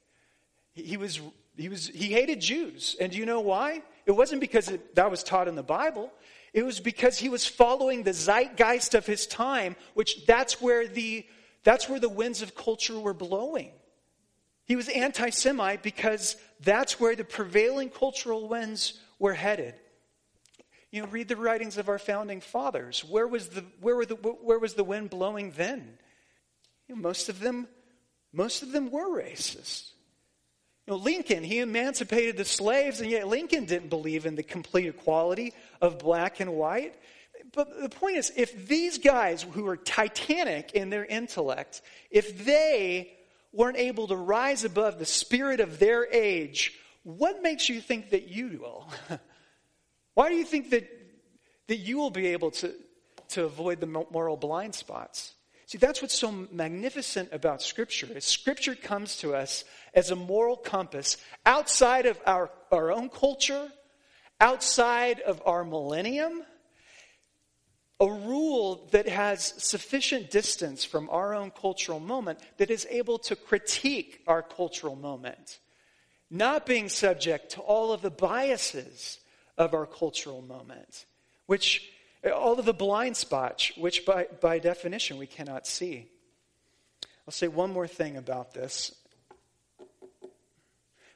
He 0.74 0.98
was, 0.98 1.20
he, 1.58 1.70
was, 1.70 1.88
he 1.88 2.08
hated 2.08 2.40
Jews. 2.40 2.96
And 3.00 3.12
do 3.12 3.18
you 3.18 3.26
know 3.26 3.42
why? 3.42 3.84
It 4.06 4.12
wasn't 4.12 4.42
because 4.42 4.70
it, 4.70 4.96
that 4.96 5.12
was 5.12 5.24
taught 5.24 5.48
in 5.48 5.56
the 5.56 5.64
Bible. 5.64 6.12
It 6.54 6.64
was 6.64 6.80
because 6.80 7.18
he 7.18 7.30
was 7.30 7.46
following 7.46 8.04
the 8.04 8.14
zeitgeist 8.14 8.94
of 8.94 9.06
his 9.06 9.26
time, 9.28 9.76
which 9.94 10.26
that's 10.26 10.62
where 10.62 10.88
the, 10.88 11.26
that's 11.64 11.88
where 11.88 12.00
the 12.00 12.10
winds 12.10 12.42
of 12.42 12.56
culture 12.56 13.00
were 13.00 13.14
blowing. 13.14 13.72
He 14.66 14.76
was 14.76 14.90
anti 14.90 15.30
Semite 15.30 15.84
because 15.84 16.36
that's 16.62 17.00
where 17.00 17.16
the 17.16 17.24
prevailing 17.24 17.90
cultural 17.90 18.48
winds 18.48 19.00
were 19.20 19.34
headed. 19.34 19.76
You 20.92 21.02
know, 21.02 21.08
read 21.08 21.30
the 21.30 21.38
writings 21.38 21.78
of 21.78 21.88
our 21.88 22.00
founding 22.00 22.42
fathers. 22.42 23.04
Where 23.04 23.28
was 23.28 23.50
the, 23.50 23.64
where 23.80 23.96
were 23.96 24.06
the, 24.06 24.16
where 24.16 24.60
was 24.60 24.74
the 24.74 24.84
wind 24.84 25.10
blowing 25.10 25.52
then? 25.52 25.98
You 26.92 26.98
know, 26.98 27.04
most 27.04 27.30
of 27.30 27.40
them, 27.40 27.70
most 28.34 28.64
of 28.64 28.74
them 28.74 28.92
were 28.92 29.08
racist. 29.08 29.92
You 30.86 30.92
know, 30.92 30.98
Lincoln, 30.98 31.42
he 31.42 31.60
emancipated 31.60 32.36
the 32.36 32.44
slaves, 32.44 33.00
and 33.00 33.10
yet 33.10 33.30
Lincoln 33.30 33.64
didn't 33.64 33.88
believe 33.88 34.26
in 34.26 34.36
the 34.36 34.44
complete 34.44 34.88
equality 34.88 35.54
of 35.80 36.00
black 36.00 36.42
and 36.42 36.52
white. 36.52 36.96
But 37.54 37.82
the 37.82 37.88
point 37.88 38.18
is, 38.18 38.34
if 38.36 38.68
these 38.68 38.98
guys 38.98 39.42
who 39.42 39.66
are 39.68 39.78
titanic 39.78 40.74
in 40.74 40.90
their 40.90 41.06
intellect, 41.06 41.82
if 42.10 42.44
they 42.44 43.14
weren't 43.54 43.78
able 43.78 44.08
to 44.08 44.18
rise 44.18 44.66
above 44.66 45.00
the 45.00 45.06
spirit 45.06 45.62
of 45.62 45.80
their 45.80 46.06
age, 46.12 46.78
what 47.04 47.42
makes 47.42 47.70
you 47.70 47.80
think 47.80 48.10
that 48.10 48.28
you 48.28 48.60
will? 48.62 48.90
Why 50.16 50.28
do 50.28 50.36
you 50.36 50.44
think 50.44 50.72
that, 50.72 50.90
that 51.68 51.78
you 51.78 52.00
will 52.00 52.12
be 52.12 52.28
able 52.28 52.52
to, 52.52 52.74
to 53.30 53.46
avoid 53.46 53.80
the 53.80 53.88
moral 53.88 54.36
blind 54.36 54.76
spots? 54.76 55.36
See, 55.72 55.78
that's 55.78 56.02
what's 56.02 56.20
so 56.20 56.34
magnificent 56.52 57.30
about 57.32 57.62
Scripture. 57.62 58.10
Is 58.14 58.26
Scripture 58.26 58.76
comes 58.76 59.16
to 59.20 59.34
us 59.34 59.64
as 59.94 60.12
a 60.12 60.18
moral 60.18 60.58
compass 60.58 61.16
outside 61.46 62.06
of 62.06 62.20
our, 62.26 62.52
our 62.74 62.92
own 62.92 63.08
culture, 63.08 63.72
outside 64.42 65.22
of 65.22 65.42
our 65.46 65.64
millennium, 65.64 66.44
a 68.02 68.06
rule 68.06 68.90
that 68.92 69.08
has 69.08 69.54
sufficient 69.64 70.30
distance 70.30 70.84
from 70.84 71.10
our 71.10 71.34
own 71.34 71.52
cultural 71.52 72.02
moment 72.02 72.40
that 72.58 72.70
is 72.70 72.86
able 72.90 73.18
to 73.20 73.38
critique 73.38 74.24
our 74.28 74.44
cultural 74.44 74.98
moment, 74.98 75.60
not 76.30 76.66
being 76.66 76.90
subject 76.90 77.52
to 77.52 77.62
all 77.62 77.94
of 77.94 78.02
the 78.02 78.12
biases 78.12 79.20
of 79.58 79.74
our 79.74 79.86
cultural 79.86 80.42
moment, 80.42 81.06
which 81.46 81.90
all 82.30 82.60
of 82.60 82.66
the 82.66 82.74
blind 82.74 83.18
spots, 83.18 83.72
which 83.78 84.06
by, 84.06 84.28
by 84.40 84.60
definition 84.60 85.18
we 85.18 85.28
cannot 85.28 85.66
see. 85.66 86.08
I'll 87.28 87.32
say 87.32 87.48
one 87.48 87.72
more 87.72 87.88
thing 87.88 88.18
about 88.18 88.54
this. 88.54 88.94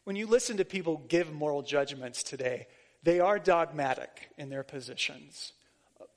When 0.03 0.15
you 0.15 0.27
listen 0.27 0.57
to 0.57 0.65
people 0.65 1.03
give 1.07 1.33
moral 1.33 1.61
judgments 1.61 2.23
today, 2.23 2.67
they 3.03 3.19
are 3.19 3.39
dogmatic 3.39 4.29
in 4.37 4.49
their 4.49 4.63
positions 4.63 5.53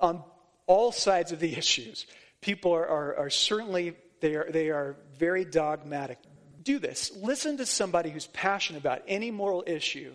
on 0.01 0.23
all 0.67 0.93
sides 0.93 1.33
of 1.33 1.41
the 1.41 1.55
issues. 1.59 2.07
People 2.41 2.73
are, 2.73 2.87
are, 2.87 3.17
are 3.17 3.31
certainly 3.31 3.95
they 4.21 4.35
are, 4.35 4.51
they 4.51 4.71
are 4.71 4.97
very 5.17 5.45
dogmatic. 5.45 6.19
Do 6.63 6.79
this. 6.79 7.13
Listen 7.17 7.57
to 7.59 7.67
somebody 7.67 8.11
who's 8.11 8.27
passionate 8.27 8.81
about 8.81 9.03
any 9.07 9.31
moral 9.31 9.65
issue 9.67 10.13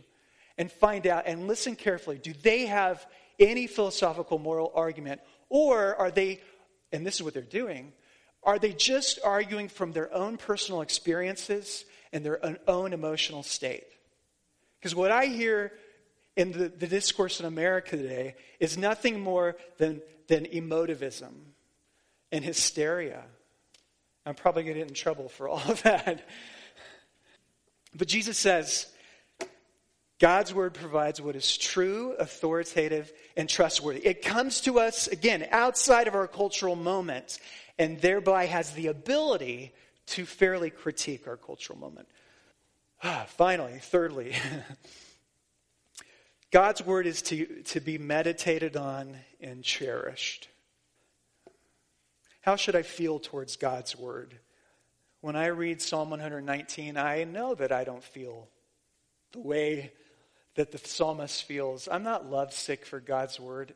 and 0.58 0.72
find 0.72 1.08
out 1.08 1.24
and 1.26 1.48
listen 1.48 1.76
carefully. 1.76 2.18
Do 2.18 2.34
they 2.34 2.66
have 2.66 3.06
any 3.40 3.68
philosophical 3.68 4.40
moral 4.40 4.72
argument? 4.76 5.22
Or 5.50 5.96
are 5.96 6.12
they, 6.12 6.42
and 6.92 7.06
this 7.06 7.16
is 7.16 7.24
what 7.24 7.34
they're 7.34 7.44
doing, 7.44 7.94
are 8.44 8.60
they 8.60 8.74
just 8.74 9.20
arguing 9.24 9.70
from 9.70 9.94
their 9.94 10.14
own 10.14 10.38
personal 10.38 10.82
experiences 10.82 11.86
and 12.12 12.26
their 12.26 12.40
own 12.68 12.94
emotional 12.94 13.44
state? 13.44 13.86
Because 14.80 14.96
what 14.96 15.12
I 15.12 15.28
hear 15.28 15.72
in 16.36 16.52
the, 16.52 16.68
the, 16.68 16.88
discourse 16.88 17.40
in 17.40 17.46
America 17.46 17.96
today 17.96 18.36
is 18.60 18.78
nothing 18.78 19.20
more 19.20 19.56
than, 19.78 20.02
than 20.28 20.46
emotivism 20.46 21.32
and 22.32 22.44
hysteria. 22.44 23.24
I'm 24.26 24.36
probably 24.36 24.64
going 24.64 24.76
to 24.76 24.80
get 24.82 24.90
in 24.90 24.96
trouble 24.96 25.30
for 25.30 25.48
all 25.48 25.62
of 25.70 25.84
that. 25.84 26.28
But 27.96 28.08
Jesus 28.08 28.38
says, 28.38 28.88
God's 30.24 30.54
word 30.54 30.74
provides 30.74 31.22
what 31.22 31.36
is 31.36 31.58
true, 31.58 32.14
authoritative, 32.14 33.12
and 33.36 33.50
trustworthy. 33.50 34.08
It 34.08 34.22
comes 34.22 34.62
to 34.62 34.80
us, 34.80 35.08
again, 35.08 35.46
outside 35.52 36.08
of 36.08 36.16
our 36.16 36.30
cultural 36.30 36.78
moment, 36.78 37.40
and 37.78 38.00
thereby 38.00 38.46
has 38.46 38.72
the 38.72 38.88
ability 38.88 39.74
to 40.06 40.26
fairly 40.26 40.70
critique 40.70 41.28
our 41.28 41.36
cultural 41.36 41.78
moment. 41.78 42.08
Ah, 43.04 43.26
finally, 43.32 43.80
thirdly, 43.82 44.34
God's 46.52 46.86
word 46.86 47.06
is 47.06 47.22
to, 47.24 47.62
to 47.64 47.82
be 47.82 47.98
meditated 47.98 48.78
on 48.78 49.18
and 49.42 49.62
cherished. 49.62 50.48
How 52.40 52.56
should 52.56 52.78
I 52.78 52.84
feel 52.84 53.20
towards 53.20 53.58
God's 53.58 53.94
word? 53.94 54.40
When 55.20 55.36
I 55.36 55.48
read 55.48 55.82
Psalm 55.82 56.12
119, 56.12 56.96
I 56.96 57.26
know 57.26 57.56
that 57.56 57.74
I 57.74 57.84
don't 57.84 58.02
feel 58.02 58.48
the 59.34 59.42
way 59.42 59.92
that 60.56 60.72
the 60.72 60.78
psalmist 60.78 61.44
feels. 61.44 61.88
I'm 61.92 62.04
not 62.04 62.30
lovesick 62.30 62.86
for 62.86 63.00
God's 63.00 63.40
word. 63.40 63.74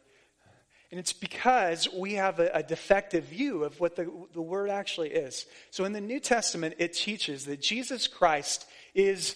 And 0.91 0.99
it's 0.99 1.13
because 1.13 1.89
we 1.91 2.13
have 2.13 2.39
a, 2.39 2.49
a, 2.53 2.63
defective 2.63 3.25
view 3.25 3.65
of 3.65 3.79
what 3.79 3.95
the, 3.95 4.09
the 4.33 4.41
word 4.41 4.69
actually 4.69 5.09
is. 5.09 5.45
So 5.69 5.83
in 5.83 5.91
the 5.91 5.99
New 5.99 6.19
Testament, 6.19 6.75
it 6.77 6.93
teaches 6.93 7.45
that 7.45 7.61
Jesus 7.61 8.07
Christ 8.07 8.65
is, 8.95 9.35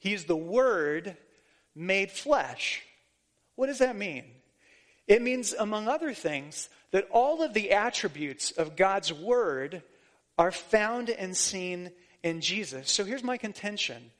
he's 0.00 0.24
the 0.24 0.36
word 0.36 1.16
made 1.74 2.10
flesh. 2.10 2.82
What 3.54 3.68
does 3.68 3.78
that 3.78 3.96
mean? 3.96 4.24
It 5.06 5.22
means, 5.22 5.54
among 5.54 5.88
other 5.88 6.12
things, 6.12 6.68
that 6.90 7.08
all 7.10 7.42
of 7.42 7.54
the 7.54 7.72
attributes 7.72 8.50
of 8.50 8.76
God's 8.76 9.12
word 9.12 9.82
are 10.38 10.52
found 10.52 11.08
and 11.08 11.36
seen 11.36 11.90
in 12.22 12.40
Jesus. 12.40 12.90
So 12.90 13.04
here's 13.04 13.24
my 13.24 13.36
contention 13.36 14.10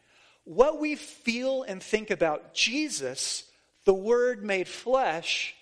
what 0.45 0.81
we 0.81 0.97
feel 0.97 1.63
and 1.63 1.83
think 1.83 2.11
about 2.11 2.55
Jesus, 2.55 3.45
the 3.85 3.95
Word 3.95 4.45
made 4.45 4.69
flesh, 4.69 5.55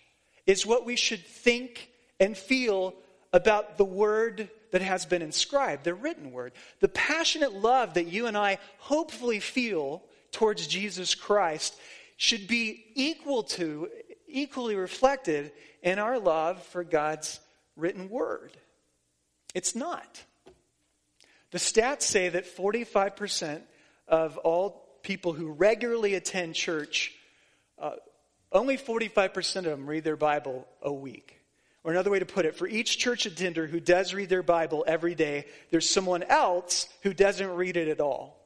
is 0.47 0.67
what 0.67 0.87
we 0.87 0.97
should 0.97 1.25
think 1.25 1.91
and 2.19 2.37
feel 2.37 2.95
about 3.33 3.77
the 3.77 3.85
Word 3.85 4.49
that 4.73 4.83
has 4.83 5.07
been 5.07 5.23
inscribed, 5.23 5.85
the 5.85 5.95
written 5.95 6.33
Word. 6.33 6.53
The 6.81 6.89
passionate 6.89 7.55
love 7.55 7.95
that 7.95 8.07
you 8.07 8.27
and 8.27 8.37
I 8.37 8.59
hopefully 8.79 9.41
feel 9.41 10.03
towards 10.33 10.67
Jesus 10.67 11.15
Christ 11.15 11.75
should 12.17 12.47
be 12.47 12.85
equal 12.95 13.43
to, 13.43 13.89
equally 14.29 14.77
reflected 14.77 15.53
in 15.83 15.99
our 15.99 16.19
love 16.19 16.63
for 16.65 16.85
God's 16.85 17.41
written 17.77 18.09
Word. 18.09 18.57
It's 19.55 19.75
not. 19.75 20.23
The 21.51 21.59
stats 21.59 22.03
say 22.03 22.29
that 22.29 22.57
45% 22.57 23.63
of 24.11 24.37
all 24.39 24.85
people 25.03 25.33
who 25.33 25.53
regularly 25.53 26.15
attend 26.15 26.55
church, 26.55 27.15
uh, 27.79 27.93
only 28.53 28.77
45% 28.77 29.57
of 29.57 29.65
them 29.65 29.87
read 29.87 30.05
their 30.05 30.17
Bible 30.17 30.67
a 30.83 30.93
week. 30.93 31.41
Or 31.83 31.93
another 31.93 32.11
way 32.11 32.19
to 32.19 32.27
put 32.27 32.45
it, 32.45 32.57
for 32.57 32.67
each 32.67 32.99
church 32.99 33.25
attender 33.25 33.67
who 33.67 33.81
does 33.81 34.13
read 34.13 34.29
their 34.29 34.43
Bible 34.43 34.85
every 34.87 35.15
day, 35.15 35.47
there's 35.71 35.89
someone 35.89 36.23
else 36.25 36.87
who 37.03 37.15
doesn't 37.15 37.55
read 37.55 37.79
it 37.79 37.89
at 37.89 38.01
all. 38.01 38.37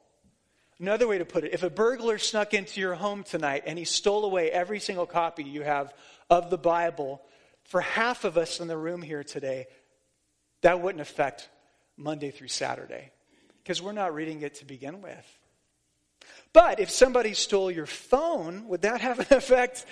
Another 0.79 1.07
way 1.07 1.17
to 1.17 1.25
put 1.25 1.43
it, 1.43 1.53
if 1.53 1.63
a 1.63 1.69
burglar 1.69 2.17
snuck 2.17 2.53
into 2.53 2.79
your 2.79 2.95
home 2.95 3.23
tonight 3.23 3.63
and 3.65 3.77
he 3.77 3.85
stole 3.85 4.23
away 4.23 4.51
every 4.51 4.79
single 4.79 5.05
copy 5.05 5.43
you 5.43 5.63
have 5.63 5.93
of 6.29 6.49
the 6.49 6.57
Bible, 6.57 7.21
for 7.65 7.81
half 7.81 8.23
of 8.23 8.37
us 8.37 8.59
in 8.59 8.67
the 8.67 8.77
room 8.77 9.01
here 9.01 9.23
today, 9.23 9.65
that 10.61 10.81
wouldn't 10.81 11.01
affect 11.01 11.49
Monday 11.97 12.31
through 12.31 12.49
Saturday 12.49 13.11
because 13.63 13.81
we're 13.81 13.93
not 13.93 14.13
reading 14.13 14.41
it 14.41 14.55
to 14.55 14.65
begin 14.65 15.01
with. 15.01 15.39
But 16.53 16.79
if 16.79 16.89
somebody 16.89 17.33
stole 17.33 17.69
your 17.69 17.85
phone, 17.85 18.67
would 18.67 18.83
that 18.83 19.01
have 19.01 19.19
an 19.19 19.27
effect 19.37 19.85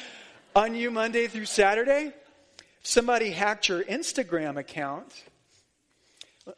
on 0.56 0.76
you 0.76 0.92
Monday 0.92 1.28
through 1.28 1.46
Saturday? 1.46 2.14
If 2.58 2.88
somebody 2.88 3.32
hacked 3.32 3.70
your 3.70 3.84
Instagram 3.84 4.58
account, 4.58 5.14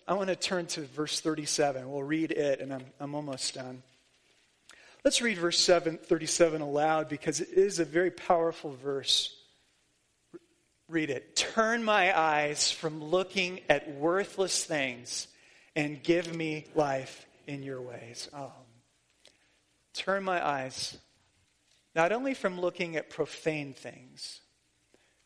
I 0.08 0.14
want 0.14 0.30
to 0.30 0.36
turn 0.36 0.66
to 0.68 0.82
verse 0.82 1.20
37. 1.20 1.90
We'll 1.90 2.04
read 2.04 2.32
it, 2.32 2.60
and 2.60 2.74
I'm, 2.74 2.86
I'm 3.00 3.16
almost 3.16 3.54
done. 3.54 3.84
Let's 5.04 5.22
read 5.22 5.38
verse 5.38 5.60
7, 5.60 6.00
37 6.00 6.62
aloud 6.62 7.10
because 7.10 7.40
it 7.40 7.50
is 7.50 7.78
a 7.78 7.86
very 7.86 8.10
powerful 8.10 8.76
verse. 8.84 9.36
Read 10.90 11.12
it. 11.12 11.36
Turn 11.36 11.84
my 11.84 12.18
eyes 12.18 12.72
from 12.72 13.04
looking 13.04 13.60
at 13.70 13.92
worthless 13.96 14.64
things 14.64 15.28
and 15.76 16.02
give 16.02 16.36
me 16.36 16.66
life 16.74 17.28
in 17.46 17.62
your 17.62 17.82
ways. 17.82 18.30
Oh, 18.34 18.52
turn 19.96 20.24
my 20.24 20.46
eyes 20.46 20.98
not 21.96 22.12
only 22.12 22.34
from 22.34 22.60
looking 22.60 22.98
at 22.98 23.10
profane 23.10 23.74
things, 23.74 24.42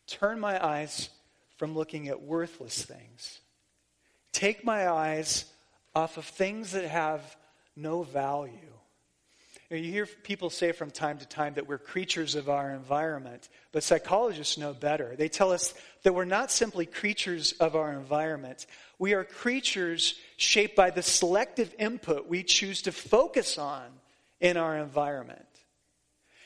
turn 0.06 0.38
my 0.38 0.64
eyes 0.64 1.10
from 1.56 1.74
looking 1.74 2.08
at 2.08 2.22
worthless 2.22 2.84
things. 2.84 3.40
Take 4.32 4.64
my 4.64 4.88
eyes 4.88 5.44
off 5.94 6.16
of 6.16 6.24
things 6.24 6.72
that 6.72 6.84
have 6.84 7.36
no 7.76 8.02
value 8.04 8.72
You, 9.70 9.78
hear 9.78 10.06
people 10.06 10.50
say 10.50 10.72
from 10.72 10.90
time 10.90 11.18
to 11.18 11.26
time 11.26 11.54
that 11.54 11.68
we're 11.68 11.78
creatures 11.78 12.34
of 12.34 12.48
our 12.48 12.70
environment, 12.70 13.48
but 13.70 13.84
psychologists 13.84 14.58
know 14.58 14.72
better. 14.72 15.14
They 15.16 15.28
tell 15.28 15.52
us 15.52 15.74
that 16.02 16.12
we're 16.12 16.24
not 16.24 16.50
simply 16.50 16.86
creatures 16.86 17.52
of 17.52 17.76
our 17.76 17.92
environment, 17.92 18.66
we 18.98 19.14
are 19.14 19.24
creatures 19.24 20.18
shaped 20.36 20.74
by 20.74 20.90
the 20.90 21.02
selective 21.02 21.74
input 21.78 22.26
we 22.26 22.42
choose 22.42 22.82
to 22.82 22.92
focus 22.92 23.58
on 23.58 23.84
in 24.40 24.56
our 24.56 24.76
environment. 24.76 25.46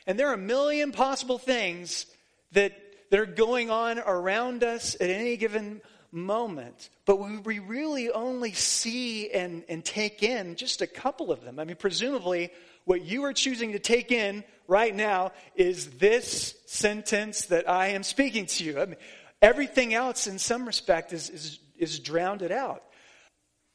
And 0.06 0.18
there 0.18 0.28
are 0.28 0.34
a 0.34 0.38
million 0.38 0.92
possible 0.92 1.38
things 1.38 2.06
that, 2.52 2.72
that 3.10 3.20
are 3.20 3.26
going 3.26 3.70
on 3.70 3.98
around 3.98 4.62
us 4.62 4.96
at 5.00 5.10
any 5.10 5.36
given 5.36 5.80
moment, 6.12 6.90
but 7.06 7.16
we 7.16 7.58
really 7.58 8.10
only 8.10 8.52
see 8.52 9.30
and, 9.30 9.64
and 9.68 9.84
take 9.84 10.22
in 10.22 10.54
just 10.54 10.82
a 10.82 10.86
couple 10.86 11.32
of 11.32 11.42
them. 11.42 11.58
I 11.58 11.64
mean, 11.64 11.76
presumably, 11.76 12.50
what 12.84 13.04
you 13.04 13.24
are 13.24 13.32
choosing 13.32 13.72
to 13.72 13.78
take 13.78 14.12
in 14.12 14.44
right 14.68 14.94
now 14.94 15.32
is 15.56 15.90
this 15.92 16.54
sentence 16.66 17.46
that 17.46 17.68
I 17.68 17.88
am 17.88 18.02
speaking 18.02 18.46
to 18.46 18.64
you. 18.64 18.80
I 18.80 18.86
mean, 18.86 18.96
everything 19.42 19.94
else, 19.94 20.26
in 20.26 20.38
some 20.38 20.66
respect, 20.66 21.12
is, 21.12 21.30
is, 21.30 21.58
is 21.78 21.98
drowned 21.98 22.42
out. 22.52 22.84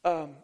Um, 0.04 0.36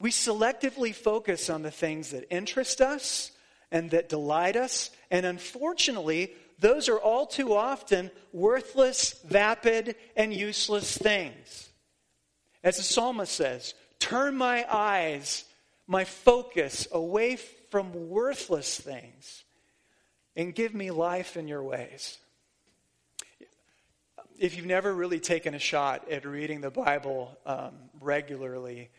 we 0.00 0.10
selectively 0.10 0.94
focus 0.94 1.50
on 1.50 1.62
the 1.62 1.70
things 1.70 2.10
that 2.10 2.32
interest 2.32 2.80
us 2.80 3.32
and 3.70 3.90
that 3.90 4.08
delight 4.08 4.56
us, 4.56 4.90
and 5.10 5.26
unfortunately, 5.26 6.32
those 6.58 6.88
are 6.88 6.98
all 6.98 7.26
too 7.26 7.54
often 7.54 8.10
worthless, 8.32 9.20
vapid, 9.24 9.96
and 10.16 10.32
useless 10.32 10.96
things. 10.96 11.68
As 12.64 12.76
the 12.76 12.82
psalmist 12.82 13.32
says, 13.32 13.74
turn 14.00 14.36
my 14.36 14.64
eyes, 14.72 15.44
my 15.86 16.04
focus 16.04 16.88
away 16.92 17.36
from 17.70 18.08
worthless 18.08 18.78
things 18.78 19.44
and 20.36 20.54
give 20.54 20.74
me 20.74 20.90
life 20.90 21.36
in 21.36 21.48
your 21.48 21.62
ways. 21.62 22.18
If 24.38 24.56
you've 24.56 24.66
never 24.66 24.94
really 24.94 25.18
taken 25.18 25.54
a 25.54 25.58
shot 25.58 26.10
at 26.10 26.24
reading 26.24 26.60
the 26.60 26.70
Bible 26.70 27.36
um, 27.44 27.72
regularly, 28.00 28.90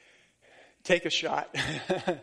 take 0.84 1.06
a 1.06 1.10
shot. 1.10 1.56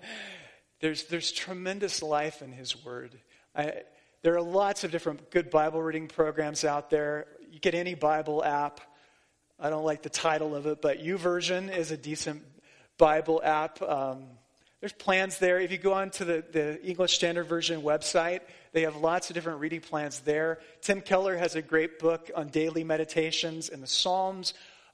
there's, 0.80 1.04
there's 1.04 1.32
tremendous 1.32 2.02
life 2.02 2.42
in 2.42 2.52
His 2.52 2.84
Word. 2.84 3.18
I, 3.54 3.82
there 4.22 4.34
are 4.34 4.42
lots 4.42 4.84
of 4.84 4.90
different 4.90 5.30
good 5.30 5.50
Bible 5.50 5.82
reading 5.82 6.08
programs 6.08 6.64
out 6.64 6.90
there. 6.90 7.26
You 7.50 7.60
get 7.60 7.74
any 7.74 7.94
Bible 7.94 8.44
app. 8.44 8.80
I 9.58 9.70
don't 9.70 9.84
like 9.84 10.02
the 10.02 10.10
title 10.10 10.54
of 10.54 10.66
it, 10.66 10.82
but 10.82 11.02
YouVersion 11.02 11.74
is 11.74 11.90
a 11.90 11.96
decent 11.96 12.42
Bible 12.98 13.40
app. 13.42 13.80
Um, 13.80 14.24
there's 14.80 14.92
plans 14.92 15.38
there. 15.38 15.58
If 15.58 15.72
you 15.72 15.78
go 15.78 15.94
on 15.94 16.10
to 16.10 16.24
the, 16.24 16.44
the 16.52 16.82
English 16.84 17.14
Standard 17.14 17.44
Version 17.44 17.80
website, 17.82 18.40
they 18.72 18.82
have 18.82 18.96
lots 18.96 19.30
of 19.30 19.34
different 19.34 19.60
reading 19.60 19.80
plans 19.80 20.20
there. 20.20 20.58
Tim 20.82 21.00
Keller 21.00 21.36
has 21.36 21.56
a 21.56 21.62
great 21.62 21.98
book 21.98 22.30
on 22.34 22.48
daily 22.48 22.84
meditations 22.84 23.70
and 23.70 23.82
the 23.82 23.86
Psalms. 23.86 24.52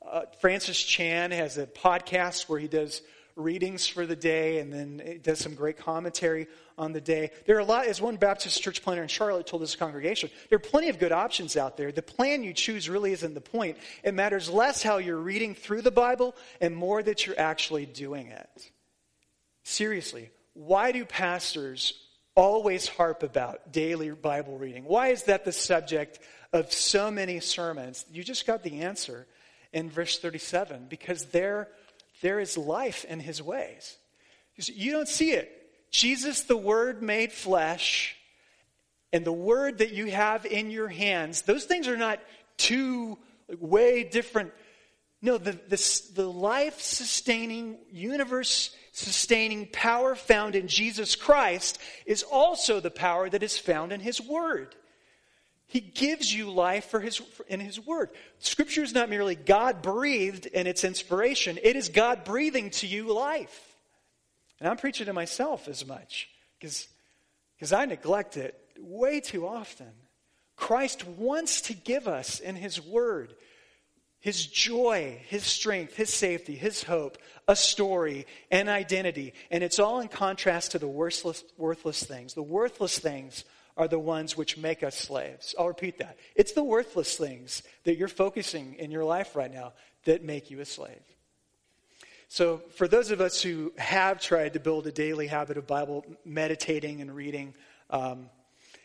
Uh, 0.08 0.22
Francis 0.40 0.80
Chan 0.80 1.32
has 1.32 1.58
a 1.58 1.66
podcast 1.66 2.48
where 2.48 2.60
he 2.60 2.68
does 2.68 3.02
readings 3.36 3.86
for 3.86 4.06
the 4.06 4.16
day 4.16 4.58
and 4.58 4.72
then 4.72 5.00
it 5.04 5.22
does 5.22 5.38
some 5.38 5.54
great 5.54 5.78
commentary 5.78 6.46
on 6.76 6.92
the 6.92 7.00
day. 7.00 7.30
There 7.46 7.56
are 7.56 7.60
a 7.60 7.64
lot, 7.64 7.86
as 7.86 8.00
one 8.00 8.16
Baptist 8.16 8.62
church 8.62 8.82
planner 8.82 9.02
in 9.02 9.08
Charlotte 9.08 9.46
told 9.46 9.62
his 9.62 9.76
congregation, 9.76 10.30
there 10.48 10.56
are 10.56 10.60
plenty 10.60 10.88
of 10.88 10.98
good 10.98 11.12
options 11.12 11.56
out 11.56 11.76
there. 11.76 11.92
The 11.92 12.02
plan 12.02 12.44
you 12.44 12.52
choose 12.52 12.88
really 12.88 13.12
isn't 13.12 13.34
the 13.34 13.40
point. 13.40 13.78
It 14.02 14.14
matters 14.14 14.50
less 14.50 14.82
how 14.82 14.98
you're 14.98 15.16
reading 15.16 15.54
through 15.54 15.82
the 15.82 15.90
Bible 15.90 16.34
and 16.60 16.76
more 16.76 17.02
that 17.02 17.26
you're 17.26 17.38
actually 17.38 17.86
doing 17.86 18.28
it. 18.28 18.70
Seriously, 19.64 20.30
why 20.54 20.92
do 20.92 21.04
pastors 21.04 21.94
always 22.34 22.88
harp 22.88 23.22
about 23.22 23.72
daily 23.72 24.10
Bible 24.10 24.58
reading? 24.58 24.84
Why 24.84 25.08
is 25.08 25.24
that 25.24 25.44
the 25.44 25.52
subject 25.52 26.18
of 26.52 26.72
so 26.72 27.10
many 27.10 27.40
sermons? 27.40 28.04
You 28.12 28.24
just 28.24 28.46
got 28.46 28.62
the 28.62 28.80
answer 28.80 29.26
in 29.72 29.90
verse 29.90 30.18
37 30.18 30.86
because 30.88 31.26
there 31.26 31.68
there 32.22 32.40
is 32.40 32.56
life 32.56 33.04
in 33.04 33.20
his 33.20 33.42
ways. 33.42 33.98
You 34.56 34.92
don't 34.92 35.08
see 35.08 35.32
it. 35.32 35.50
Jesus, 35.90 36.42
the 36.42 36.56
Word 36.56 37.02
made 37.02 37.32
flesh, 37.32 38.16
and 39.12 39.24
the 39.24 39.32
Word 39.32 39.78
that 39.78 39.92
you 39.92 40.10
have 40.10 40.46
in 40.46 40.70
your 40.70 40.88
hands, 40.88 41.42
those 41.42 41.64
things 41.64 41.86
are 41.86 41.96
not 41.96 42.20
two 42.56 43.18
way 43.60 44.04
different. 44.04 44.52
No, 45.20 45.36
the, 45.38 45.52
the, 45.52 46.02
the 46.14 46.28
life 46.28 46.80
sustaining, 46.80 47.78
universe 47.92 48.74
sustaining 48.92 49.68
power 49.72 50.14
found 50.14 50.56
in 50.56 50.66
Jesus 50.66 51.14
Christ 51.14 51.78
is 52.06 52.22
also 52.22 52.80
the 52.80 52.90
power 52.90 53.28
that 53.28 53.42
is 53.42 53.58
found 53.58 53.92
in 53.92 54.00
His 54.00 54.20
Word. 54.20 54.74
He 55.72 55.80
gives 55.80 56.30
you 56.30 56.50
life 56.50 56.90
for 56.90 57.00
his, 57.00 57.22
in 57.48 57.58
His 57.58 57.80
Word. 57.80 58.10
Scripture 58.40 58.82
is 58.82 58.92
not 58.92 59.08
merely 59.08 59.34
God 59.34 59.80
breathed 59.80 60.44
in 60.44 60.66
its 60.66 60.84
inspiration, 60.84 61.58
it 61.62 61.76
is 61.76 61.88
God 61.88 62.24
breathing 62.24 62.68
to 62.72 62.86
you 62.86 63.10
life. 63.10 63.74
And 64.60 64.68
I'm 64.68 64.76
preaching 64.76 65.06
to 65.06 65.14
myself 65.14 65.68
as 65.68 65.86
much 65.86 66.28
because 66.60 67.72
I 67.72 67.86
neglect 67.86 68.36
it 68.36 68.54
way 68.78 69.20
too 69.20 69.48
often. 69.48 69.90
Christ 70.56 71.06
wants 71.06 71.62
to 71.62 71.72
give 71.72 72.06
us 72.06 72.38
in 72.38 72.54
His 72.54 72.78
Word 72.78 73.34
His 74.20 74.44
joy, 74.44 75.22
His 75.28 75.42
strength, 75.42 75.96
His 75.96 76.12
safety, 76.12 76.54
His 76.54 76.82
hope, 76.82 77.16
a 77.48 77.56
story, 77.56 78.26
an 78.50 78.68
identity. 78.68 79.32
And 79.50 79.64
it's 79.64 79.78
all 79.78 80.00
in 80.00 80.08
contrast 80.08 80.72
to 80.72 80.78
the 80.78 80.86
worthless, 80.86 81.42
worthless 81.56 82.04
things. 82.04 82.34
The 82.34 82.42
worthless 82.42 82.98
things 82.98 83.46
are 83.76 83.88
the 83.88 83.98
ones 83.98 84.36
which 84.36 84.56
make 84.56 84.82
us 84.82 84.96
slaves. 84.96 85.54
I'll 85.58 85.68
repeat 85.68 85.98
that. 85.98 86.18
It's 86.34 86.52
the 86.52 86.62
worthless 86.62 87.16
things 87.16 87.62
that 87.84 87.96
you're 87.96 88.08
focusing 88.08 88.74
in 88.74 88.90
your 88.90 89.04
life 89.04 89.34
right 89.34 89.52
now 89.52 89.72
that 90.04 90.22
make 90.22 90.50
you 90.50 90.60
a 90.60 90.64
slave. 90.64 91.02
So, 92.28 92.62
for 92.76 92.88
those 92.88 93.10
of 93.10 93.20
us 93.20 93.42
who 93.42 93.72
have 93.76 94.20
tried 94.20 94.54
to 94.54 94.60
build 94.60 94.86
a 94.86 94.92
daily 94.92 95.26
habit 95.26 95.58
of 95.58 95.66
Bible 95.66 96.04
meditating 96.24 97.02
and 97.02 97.14
reading, 97.14 97.54
um, 97.90 98.30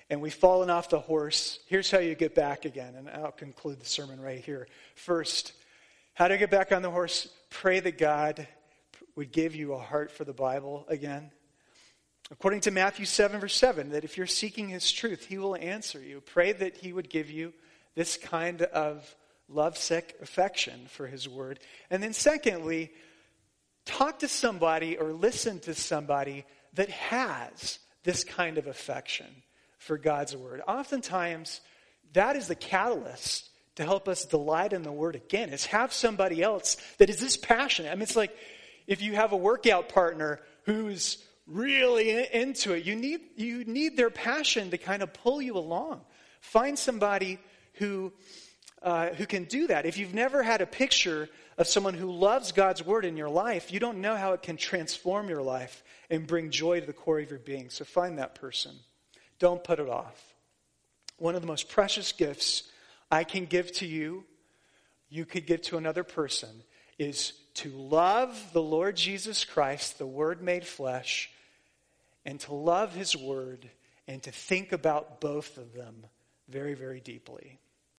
and 0.09 0.21
we've 0.21 0.33
fallen 0.33 0.69
off 0.69 0.89
the 0.89 0.99
horse, 0.99 1.59
here's 1.67 1.89
how 1.89 1.99
you 1.99 2.15
get 2.15 2.35
back 2.35 2.65
again. 2.65 2.95
And 2.95 3.09
I'll 3.09 3.31
conclude 3.31 3.79
the 3.79 3.85
sermon 3.85 4.19
right 4.19 4.39
here. 4.39 4.67
First, 4.95 5.53
how 6.13 6.27
to 6.27 6.37
get 6.37 6.49
back 6.49 6.71
on 6.71 6.81
the 6.81 6.91
horse? 6.91 7.29
Pray 7.49 7.79
that 7.79 7.97
God 7.97 8.47
would 9.15 9.31
give 9.31 9.55
you 9.55 9.73
a 9.73 9.79
heart 9.79 10.11
for 10.11 10.23
the 10.23 10.33
Bible 10.33 10.85
again. 10.87 11.31
According 12.29 12.61
to 12.61 12.71
Matthew 12.71 13.05
7, 13.05 13.39
verse 13.39 13.55
7, 13.55 13.91
that 13.91 14.03
if 14.03 14.17
you're 14.17 14.27
seeking 14.27 14.67
his 14.67 14.91
truth, 14.91 15.25
he 15.25 15.37
will 15.37 15.55
answer 15.55 16.01
you. 16.01 16.19
Pray 16.19 16.51
that 16.51 16.77
he 16.77 16.91
would 16.91 17.09
give 17.09 17.31
you 17.31 17.53
this 17.95 18.17
kind 18.17 18.63
of 18.63 19.15
lovesick 19.47 20.15
affection 20.21 20.87
for 20.89 21.07
his 21.07 21.29
word. 21.29 21.59
And 21.89 22.03
then, 22.03 22.11
secondly, 22.11 22.91
talk 23.85 24.19
to 24.19 24.27
somebody 24.27 24.97
or 24.97 25.13
listen 25.13 25.59
to 25.61 25.73
somebody 25.73 26.45
that 26.73 26.89
has 26.89 27.79
this 28.03 28.25
kind 28.25 28.57
of 28.57 28.67
affection 28.67 29.27
for 29.77 29.97
God's 29.97 30.35
word. 30.35 30.61
Oftentimes, 30.67 31.61
that 32.13 32.35
is 32.35 32.47
the 32.47 32.55
catalyst 32.55 33.49
to 33.75 33.83
help 33.83 34.07
us 34.07 34.25
delight 34.25 34.73
in 34.73 34.83
the 34.83 34.91
word 34.91 35.15
again, 35.15 35.49
is 35.49 35.67
have 35.67 35.93
somebody 35.93 36.41
else 36.41 36.77
that 36.97 37.09
is 37.09 37.19
this 37.19 37.37
passionate. 37.37 37.91
I 37.91 37.95
mean, 37.95 38.01
it's 38.01 38.15
like 38.15 38.35
if 38.85 39.01
you 39.01 39.13
have 39.15 39.31
a 39.31 39.37
workout 39.37 39.87
partner 39.89 40.41
who's 40.63 41.23
really 41.47 42.27
into 42.33 42.73
it. 42.73 42.85
You 42.85 42.95
need, 42.95 43.21
you 43.35 43.63
need 43.65 43.97
their 43.97 44.09
passion 44.09 44.71
to 44.71 44.77
kind 44.77 45.01
of 45.01 45.13
pull 45.13 45.41
you 45.41 45.57
along. 45.57 46.01
Find 46.41 46.77
somebody 46.77 47.39
who, 47.73 48.11
uh, 48.81 49.09
who 49.09 49.25
can 49.25 49.45
do 49.45 49.67
that. 49.67 49.85
If 49.85 49.97
you've 49.97 50.13
never 50.13 50.43
had 50.43 50.61
a 50.61 50.65
picture 50.65 51.29
of 51.57 51.67
someone 51.67 51.93
who 51.93 52.11
loves 52.11 52.51
God's 52.51 52.85
word 52.85 53.05
in 53.05 53.17
your 53.17 53.29
life, 53.29 53.71
you 53.71 53.79
don't 53.79 54.01
know 54.01 54.15
how 54.15 54.33
it 54.33 54.41
can 54.41 54.57
transform 54.57 55.29
your 55.29 55.41
life 55.41 55.83
and 56.09 56.27
bring 56.27 56.51
joy 56.51 56.79
to 56.79 56.85
the 56.85 56.93
core 56.93 57.19
of 57.19 57.29
your 57.29 57.39
being. 57.39 57.69
So 57.69 57.85
find 57.85 58.19
that 58.19 58.35
person. 58.35 58.75
Don't 59.39 59.63
put 59.63 59.79
it 59.79 59.89
off. 59.89 60.35
One 61.17 61.35
of 61.35 61.41
the 61.41 61.47
most 61.47 61.69
precious 61.69 62.11
gifts 62.11 62.63
I 63.09 63.23
can 63.23 63.45
give 63.45 63.71
to 63.73 63.87
you, 63.87 64.25
you 65.09 65.25
could 65.25 65.47
give 65.47 65.61
to 65.63 65.77
another 65.77 66.03
person, 66.03 66.49
is 66.99 67.33
to 67.55 67.69
love 67.69 68.51
the 68.53 68.61
Lord 68.61 68.95
Jesus 68.95 69.45
Christ, 69.45 69.97
the 69.97 70.05
Word 70.05 70.41
made 70.41 70.65
flesh, 70.65 71.31
and 72.27 72.41
to 72.41 72.53
love 72.53 72.93
His 72.93 73.15
Word 73.15 73.69
and 74.07 74.21
to 74.23 74.31
think 74.31 74.73
about 74.73 75.21
both 75.21 75.57
of 75.57 75.73
them 75.73 76.05
very, 76.49 76.75
very 76.75 76.99
deeply. 76.99 77.57